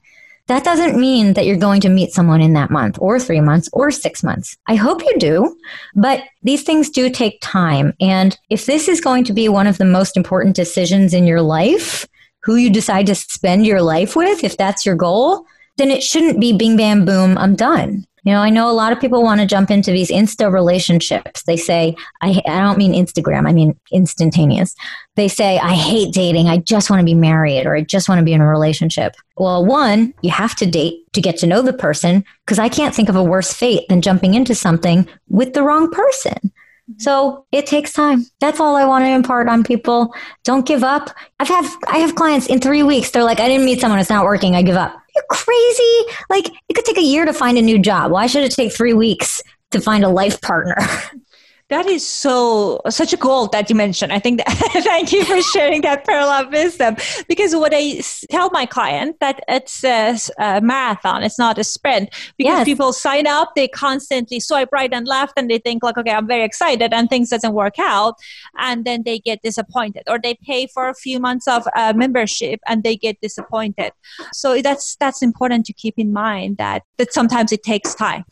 That 0.50 0.64
doesn't 0.64 0.98
mean 0.98 1.34
that 1.34 1.46
you're 1.46 1.54
going 1.54 1.80
to 1.82 1.88
meet 1.88 2.10
someone 2.10 2.40
in 2.40 2.54
that 2.54 2.72
month 2.72 2.98
or 3.00 3.20
three 3.20 3.40
months 3.40 3.68
or 3.72 3.92
six 3.92 4.24
months. 4.24 4.56
I 4.66 4.74
hope 4.74 5.00
you 5.00 5.16
do, 5.16 5.56
but 5.94 6.24
these 6.42 6.64
things 6.64 6.90
do 6.90 7.08
take 7.08 7.38
time. 7.40 7.94
And 8.00 8.36
if 8.48 8.66
this 8.66 8.88
is 8.88 9.00
going 9.00 9.22
to 9.26 9.32
be 9.32 9.48
one 9.48 9.68
of 9.68 9.78
the 9.78 9.84
most 9.84 10.16
important 10.16 10.56
decisions 10.56 11.14
in 11.14 11.24
your 11.24 11.40
life, 11.40 12.04
who 12.42 12.56
you 12.56 12.68
decide 12.68 13.06
to 13.06 13.14
spend 13.14 13.64
your 13.64 13.80
life 13.80 14.16
with, 14.16 14.42
if 14.42 14.56
that's 14.56 14.84
your 14.84 14.96
goal, 14.96 15.46
then 15.76 15.88
it 15.88 16.02
shouldn't 16.02 16.40
be 16.40 16.52
bing, 16.52 16.76
bam, 16.76 17.04
boom, 17.04 17.38
I'm 17.38 17.54
done. 17.54 18.04
You 18.24 18.32
know, 18.32 18.40
I 18.40 18.50
know 18.50 18.68
a 18.68 18.72
lot 18.72 18.92
of 18.92 19.00
people 19.00 19.22
want 19.22 19.40
to 19.40 19.46
jump 19.46 19.70
into 19.70 19.92
these 19.92 20.10
insta 20.10 20.52
relationships. 20.52 21.44
They 21.44 21.56
say, 21.56 21.94
I, 22.22 22.42
I 22.46 22.60
don't 22.60 22.76
mean 22.76 22.92
Instagram, 22.92 23.48
I 23.48 23.52
mean 23.52 23.78
instantaneous. 23.92 24.74
They 25.20 25.28
say, 25.28 25.58
I 25.58 25.74
hate 25.74 26.14
dating. 26.14 26.48
I 26.48 26.56
just 26.56 26.88
want 26.88 27.00
to 27.00 27.04
be 27.04 27.12
married 27.12 27.66
or 27.66 27.76
I 27.76 27.82
just 27.82 28.08
want 28.08 28.20
to 28.20 28.24
be 28.24 28.32
in 28.32 28.40
a 28.40 28.48
relationship. 28.48 29.16
Well, 29.36 29.66
one, 29.66 30.14
you 30.22 30.30
have 30.30 30.56
to 30.56 30.64
date 30.64 31.12
to 31.12 31.20
get 31.20 31.36
to 31.40 31.46
know 31.46 31.60
the 31.60 31.74
person 31.74 32.24
because 32.46 32.58
I 32.58 32.70
can't 32.70 32.94
think 32.94 33.10
of 33.10 33.16
a 33.16 33.22
worse 33.22 33.52
fate 33.52 33.86
than 33.90 34.00
jumping 34.00 34.32
into 34.32 34.54
something 34.54 35.06
with 35.28 35.52
the 35.52 35.62
wrong 35.62 35.90
person. 35.90 36.32
Mm-hmm. 36.32 37.00
So 37.00 37.44
it 37.52 37.66
takes 37.66 37.92
time. 37.92 38.24
That's 38.40 38.60
all 38.60 38.76
I 38.76 38.86
want 38.86 39.04
to 39.04 39.10
impart 39.10 39.46
on 39.46 39.62
people. 39.62 40.14
Don't 40.42 40.64
give 40.66 40.82
up. 40.82 41.10
I've 41.38 41.48
had 41.48 41.70
I 41.88 41.98
have 41.98 42.14
clients 42.14 42.46
in 42.46 42.58
three 42.58 42.82
weeks. 42.82 43.10
They're 43.10 43.22
like, 43.22 43.40
I 43.40 43.48
didn't 43.48 43.66
meet 43.66 43.82
someone. 43.82 44.00
It's 44.00 44.08
not 44.08 44.24
working. 44.24 44.56
I 44.56 44.62
give 44.62 44.76
up. 44.76 44.98
You're 45.14 45.24
crazy. 45.28 46.14
Like 46.30 46.48
it 46.70 46.72
could 46.72 46.86
take 46.86 46.96
a 46.96 47.02
year 47.02 47.26
to 47.26 47.34
find 47.34 47.58
a 47.58 47.62
new 47.62 47.78
job. 47.78 48.10
Why 48.10 48.26
should 48.26 48.44
it 48.44 48.52
take 48.52 48.72
three 48.72 48.94
weeks 48.94 49.42
to 49.72 49.82
find 49.82 50.02
a 50.02 50.08
life 50.08 50.40
partner? 50.40 50.78
That 51.70 51.86
is 51.86 52.06
so 52.06 52.80
such 52.88 53.12
a 53.12 53.16
goal 53.16 53.46
that 53.48 53.70
you 53.70 53.76
mentioned. 53.76 54.12
I 54.12 54.18
think 54.18 54.38
that, 54.38 54.48
thank 54.84 55.12
you 55.12 55.24
for 55.24 55.40
sharing 55.40 55.82
that 55.82 56.04
parallel 56.04 56.50
wisdom 56.50 56.96
because 57.28 57.54
what 57.54 57.72
I 57.74 58.02
tell 58.28 58.50
my 58.50 58.66
client 58.66 59.16
that 59.20 59.42
it's 59.48 59.84
a, 59.84 60.16
a 60.38 60.60
marathon, 60.60 61.22
it's 61.22 61.38
not 61.38 61.58
a 61.58 61.64
sprint. 61.64 62.10
Because 62.36 62.58
yes. 62.58 62.64
people 62.64 62.92
sign 62.92 63.26
up, 63.26 63.54
they 63.54 63.68
constantly 63.68 64.40
swipe 64.40 64.70
right 64.72 64.92
and 64.92 65.06
left, 65.06 65.34
and 65.36 65.48
they 65.48 65.58
think 65.58 65.82
like, 65.82 65.96
okay, 65.96 66.10
I'm 66.10 66.26
very 66.26 66.44
excited, 66.44 66.92
and 66.92 67.08
things 67.08 67.30
doesn't 67.30 67.54
work 67.54 67.78
out, 67.78 68.14
and 68.58 68.84
then 68.84 69.04
they 69.04 69.18
get 69.18 69.40
disappointed, 69.42 70.02
or 70.08 70.18
they 70.18 70.34
pay 70.42 70.66
for 70.66 70.88
a 70.88 70.94
few 70.94 71.20
months 71.20 71.46
of 71.46 71.66
uh, 71.76 71.92
membership 71.94 72.60
and 72.66 72.82
they 72.82 72.96
get 72.96 73.20
disappointed. 73.20 73.92
So 74.32 74.60
that's 74.60 74.96
that's 74.96 75.22
important 75.22 75.66
to 75.66 75.72
keep 75.72 75.94
in 75.96 76.12
mind 76.12 76.56
that 76.56 76.82
that 76.98 77.12
sometimes 77.12 77.52
it 77.52 77.62
takes 77.62 77.94
time. 77.94 78.24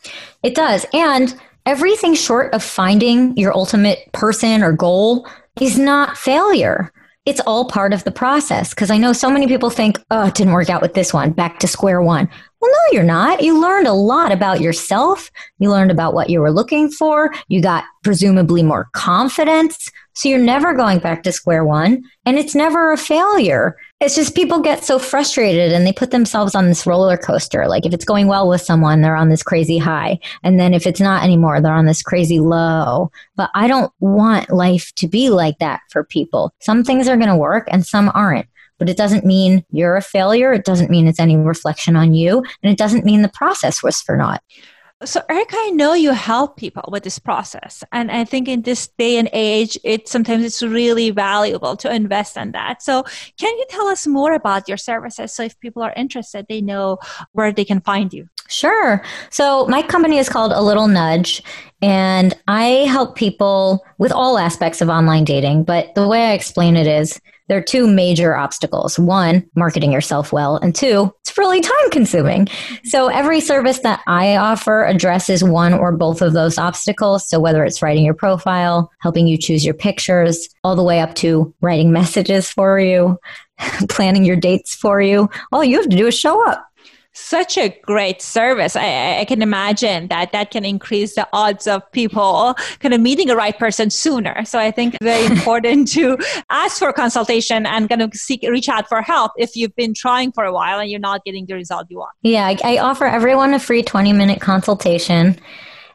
It 0.43 0.55
does, 0.55 0.85
and 0.93 1.39
everything 1.65 2.15
short 2.15 2.53
of 2.53 2.63
finding 2.63 3.35
your 3.37 3.55
ultimate 3.55 4.11
person 4.13 4.63
or 4.63 4.71
goal 4.71 5.27
is 5.61 5.77
not 5.77 6.17
failure. 6.17 6.91
It's 7.25 7.41
all 7.41 7.65
part 7.65 7.93
of 7.93 8.03
the 8.05 8.11
process. 8.11 8.71
Because 8.71 8.89
I 8.89 8.97
know 8.97 9.13
so 9.13 9.29
many 9.29 9.45
people 9.45 9.69
think, 9.69 9.99
oh, 10.09 10.27
it 10.27 10.35
didn't 10.35 10.53
work 10.53 10.69
out 10.69 10.81
with 10.81 10.93
this 10.93 11.13
one, 11.13 11.31
back 11.31 11.59
to 11.59 11.67
square 11.67 12.01
one. 12.01 12.29
Well, 12.59 12.71
no, 12.71 12.93
you're 12.93 13.03
not. 13.03 13.41
You 13.41 13.61
learned 13.61 13.87
a 13.87 13.93
lot 13.93 14.31
about 14.31 14.61
yourself. 14.61 15.29
You 15.59 15.69
learned 15.69 15.91
about 15.91 16.13
what 16.13 16.29
you 16.29 16.41
were 16.41 16.51
looking 16.51 16.89
for. 16.89 17.31
You 17.47 17.61
got 17.61 17.83
presumably 18.03 18.63
more 18.63 18.89
confidence. 18.93 19.89
So 20.13 20.27
you're 20.27 20.39
never 20.39 20.73
going 20.73 20.99
back 20.99 21.23
to 21.23 21.31
square 21.31 21.63
one. 21.63 22.03
And 22.25 22.37
it's 22.37 22.55
never 22.55 22.91
a 22.91 22.97
failure. 22.97 23.77
It's 24.01 24.15
just 24.15 24.33
people 24.33 24.61
get 24.61 24.85
so 24.85 24.97
frustrated 24.97 25.73
and 25.73 25.85
they 25.85 25.91
put 25.91 26.11
themselves 26.11 26.55
on 26.55 26.67
this 26.67 26.87
roller 26.87 27.17
coaster. 27.17 27.67
Like 27.67 27.85
if 27.85 27.93
it's 27.93 28.05
going 28.05 28.27
well 28.27 28.47
with 28.47 28.61
someone, 28.61 29.01
they're 29.01 29.15
on 29.15 29.27
this 29.27 29.43
crazy 29.43 29.77
high. 29.77 30.19
And 30.41 30.57
then 30.57 30.73
if 30.73 30.87
it's 30.87 31.01
not 31.01 31.21
anymore, 31.21 31.59
they're 31.59 31.73
on 31.73 31.85
this 31.85 32.01
crazy 32.01 32.39
low. 32.39 33.11
But 33.35 33.49
I 33.53 33.67
don't 33.67 33.91
want 33.99 34.51
life 34.51 34.93
to 34.95 35.07
be 35.09 35.29
like 35.29 35.59
that 35.59 35.81
for 35.89 36.05
people. 36.05 36.53
Some 36.59 36.85
things 36.85 37.09
are 37.09 37.17
going 37.17 37.27
to 37.27 37.35
work 37.35 37.67
and 37.69 37.85
some 37.85 38.09
aren't 38.13 38.47
but 38.79 38.89
it 38.89 38.97
doesn't 38.97 39.25
mean 39.25 39.63
you're 39.71 39.97
a 39.97 40.01
failure. 40.01 40.53
It 40.53 40.65
doesn't 40.65 40.89
mean 40.89 41.05
it's 41.05 41.19
any 41.19 41.35
reflection 41.35 41.95
on 41.95 42.13
you. 42.13 42.37
And 42.63 42.71
it 42.71 42.77
doesn't 42.77 43.05
mean 43.05 43.21
the 43.21 43.29
process 43.29 43.83
was 43.83 44.01
for 44.01 44.15
naught. 44.15 44.41
So, 45.05 45.21
Erica, 45.29 45.55
I 45.57 45.69
know 45.69 45.93
you 45.93 46.11
help 46.11 46.57
people 46.57 46.83
with 46.91 47.03
this 47.03 47.19
process, 47.19 47.85
and 47.93 48.11
I 48.11 48.25
think 48.25 48.49
in 48.49 48.63
this 48.63 48.89
day 48.97 49.17
and 49.17 49.29
age, 49.31 49.77
it 49.85 50.09
sometimes 50.09 50.43
it's 50.43 50.61
really 50.61 51.09
valuable 51.09 51.77
to 51.77 51.93
invest 51.93 52.35
in 52.35 52.51
that. 52.51 52.83
So, 52.83 53.03
can 53.39 53.57
you 53.57 53.65
tell 53.69 53.87
us 53.87 54.05
more 54.05 54.33
about 54.33 54.67
your 54.67 54.75
services? 54.75 55.33
So, 55.33 55.43
if 55.43 55.57
people 55.61 55.81
are 55.83 55.93
interested, 55.95 56.47
they 56.49 56.59
know 56.59 56.97
where 57.31 57.53
they 57.53 57.63
can 57.63 57.79
find 57.79 58.11
you. 58.11 58.27
Sure. 58.49 59.01
So, 59.29 59.65
my 59.67 59.83
company 59.83 60.17
is 60.17 60.27
called 60.27 60.51
A 60.51 60.61
Little 60.61 60.89
Nudge, 60.89 61.43
and 61.81 62.37
I 62.49 62.85
help 62.89 63.15
people 63.15 63.85
with 63.99 64.11
all 64.11 64.37
aspects 64.37 64.81
of 64.81 64.89
online 64.89 65.23
dating. 65.23 65.63
But 65.63 65.95
the 65.95 66.09
way 66.09 66.25
I 66.25 66.33
explain 66.33 66.75
it 66.75 66.87
is, 66.87 67.21
there 67.49 67.57
are 67.57 67.63
two 67.63 67.87
major 67.87 68.35
obstacles. 68.35 68.97
One, 68.97 69.43
marketing 69.55 69.91
yourself 69.91 70.31
well, 70.31 70.57
and 70.57 70.73
two, 70.73 71.11
it's 71.21 71.37
really 71.37 71.61
time 71.61 71.89
consuming. 71.91 72.47
So 72.85 73.07
every 73.07 73.41
service 73.41 73.79
that 73.79 74.01
I 74.07 74.37
offer 74.37 74.85
addresses 74.85 75.43
one 75.43 75.73
or 75.73 75.91
both 75.91 76.21
of 76.21 76.33
those 76.33 76.59
obstacles. 76.59 77.27
So 77.27 77.39
whether 77.39 77.65
it's 77.65 77.81
writing 77.81 78.05
your 78.05 78.13
profile, 78.13 78.91
helping 78.99 79.27
you 79.27 79.37
choose 79.37 79.65
your 79.65 79.73
pictures, 79.73 80.47
all 80.63 80.75
the 80.75 80.83
way 80.83 81.01
up 81.01 81.15
to 81.15 81.53
writing 81.61 81.91
messages 81.99 82.49
for 82.49 82.79
you, 82.79 83.17
planning 83.89 84.23
your 84.23 84.35
dates 84.35 84.75
for 84.75 85.01
you, 85.01 85.27
all 85.51 85.63
you 85.63 85.77
have 85.77 85.89
to 85.89 85.97
do 85.97 86.07
is 86.07 86.17
show 86.17 86.47
up 86.47 86.68
such 87.13 87.57
a 87.57 87.69
great 87.83 88.21
service. 88.21 88.75
I, 88.75 89.19
I, 89.19 89.25
can 89.25 89.41
imagine 89.41 90.07
that 90.07 90.31
that 90.31 90.51
can 90.51 90.63
increase 90.63 91.15
the 91.15 91.27
odds 91.33 91.67
of 91.67 91.89
people 91.91 92.55
kind 92.79 92.93
of 92.93 93.01
meeting 93.01 93.29
a 93.29 93.35
right 93.35 93.57
person 93.57 93.89
sooner. 93.89 94.45
So 94.45 94.59
I 94.59 94.71
think 94.71 94.95
very 95.01 95.25
important 95.37 95.87
to 95.93 96.17
ask 96.49 96.77
for 96.77 96.93
consultation 96.93 97.65
and 97.65 97.89
kind 97.89 98.01
of 98.01 98.13
seek 98.13 98.43
reach 98.47 98.69
out 98.69 98.87
for 98.87 99.01
help 99.01 99.31
if 99.37 99.55
you've 99.55 99.75
been 99.75 99.93
trying 99.93 100.31
for 100.31 100.43
a 100.43 100.53
while 100.53 100.79
and 100.79 100.89
you're 100.89 100.99
not 100.99 101.23
getting 101.25 101.45
the 101.45 101.55
result 101.55 101.87
you 101.89 101.97
want. 101.97 102.11
Yeah, 102.21 102.45
I, 102.45 102.57
I 102.63 102.77
offer 102.77 103.05
everyone 103.05 103.53
a 103.53 103.59
free 103.59 103.83
20 103.83 104.13
minute 104.13 104.41
consultation. 104.41 105.39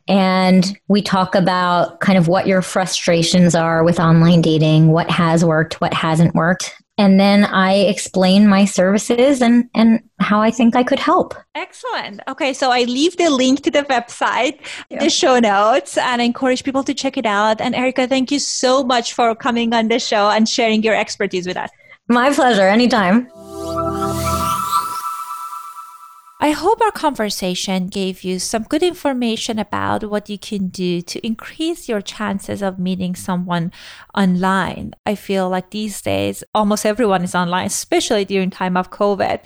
And 0.07 0.79
we 0.88 1.00
talk 1.00 1.35
about 1.35 2.00
kind 2.00 2.18
of 2.18 2.29
what 2.29 2.46
your 2.46 2.61
frustrations 2.61 3.55
are 3.55 3.83
with 3.83 3.98
online 3.98 4.42
dating, 4.42 4.88
what 4.88 5.11
has 5.11 5.42
worked, 5.42 5.81
what 5.81 5.94
hasn't 5.94 6.35
worked 6.35 6.74
and 6.96 7.18
then 7.18 7.44
I 7.44 7.74
explain 7.74 8.46
my 8.46 8.64
services 8.64 9.42
and 9.42 9.68
and 9.74 10.00
how 10.20 10.40
I 10.40 10.50
think 10.50 10.76
I 10.76 10.85
could 10.85 11.00
help. 11.00 11.35
Excellent. 11.54 12.20
Okay, 12.28 12.52
so 12.52 12.70
I 12.70 12.85
leave 12.85 13.16
the 13.16 13.30
link 13.30 13.62
to 13.62 13.70
the 13.70 13.83
website, 13.83 14.61
yeah. 14.90 15.00
the 15.00 15.11
show 15.11 15.38
notes, 15.40 15.98
and 15.98 16.22
I 16.22 16.24
encourage 16.24 16.62
people 16.62 16.85
to 16.85 16.94
check 16.94 17.16
it 17.16 17.26
out. 17.26 17.61
And 17.61 17.74
Erica, 17.74 18.07
thank 18.07 18.30
you 18.30 18.38
so 18.38 18.85
much 18.85 19.12
for 19.12 19.35
coming 19.35 19.74
on 19.74 19.88
the 19.88 19.98
show 19.98 20.30
and 20.30 20.48
sharing 20.48 20.83
your 20.83 20.94
expertise 20.94 21.46
with 21.46 21.57
us. 21.57 21.70
My 22.09 22.33
pleasure. 22.33 22.68
Anytime. 22.68 23.28
I 26.44 26.50
hope 26.50 26.83
our 26.83 26.90
conversation 26.90 27.87
gave 27.87 28.22
you 28.22 28.38
some 28.38 28.64
good 28.64 28.83
information 28.83 29.59
about 29.59 30.11
what 30.11 30.28
you 30.28 30.37
can 30.37 30.68
do 30.68 31.00
to 31.00 31.26
increase 31.26 31.88
your 31.88 32.02
chances 32.02 32.61
of 32.61 32.78
meeting 32.78 33.14
someone 33.14 33.72
online. 34.14 34.92
I 35.07 35.14
feel 35.14 35.48
like 35.48 35.70
these 35.70 36.02
days 36.02 36.44
almost 36.54 36.85
everyone 36.85 37.24
is 37.24 37.35
online, 37.35 37.68
especially 37.68 38.26
during 38.26 38.50
time 38.50 38.76
of 38.76 38.90
COVID. 38.90 39.40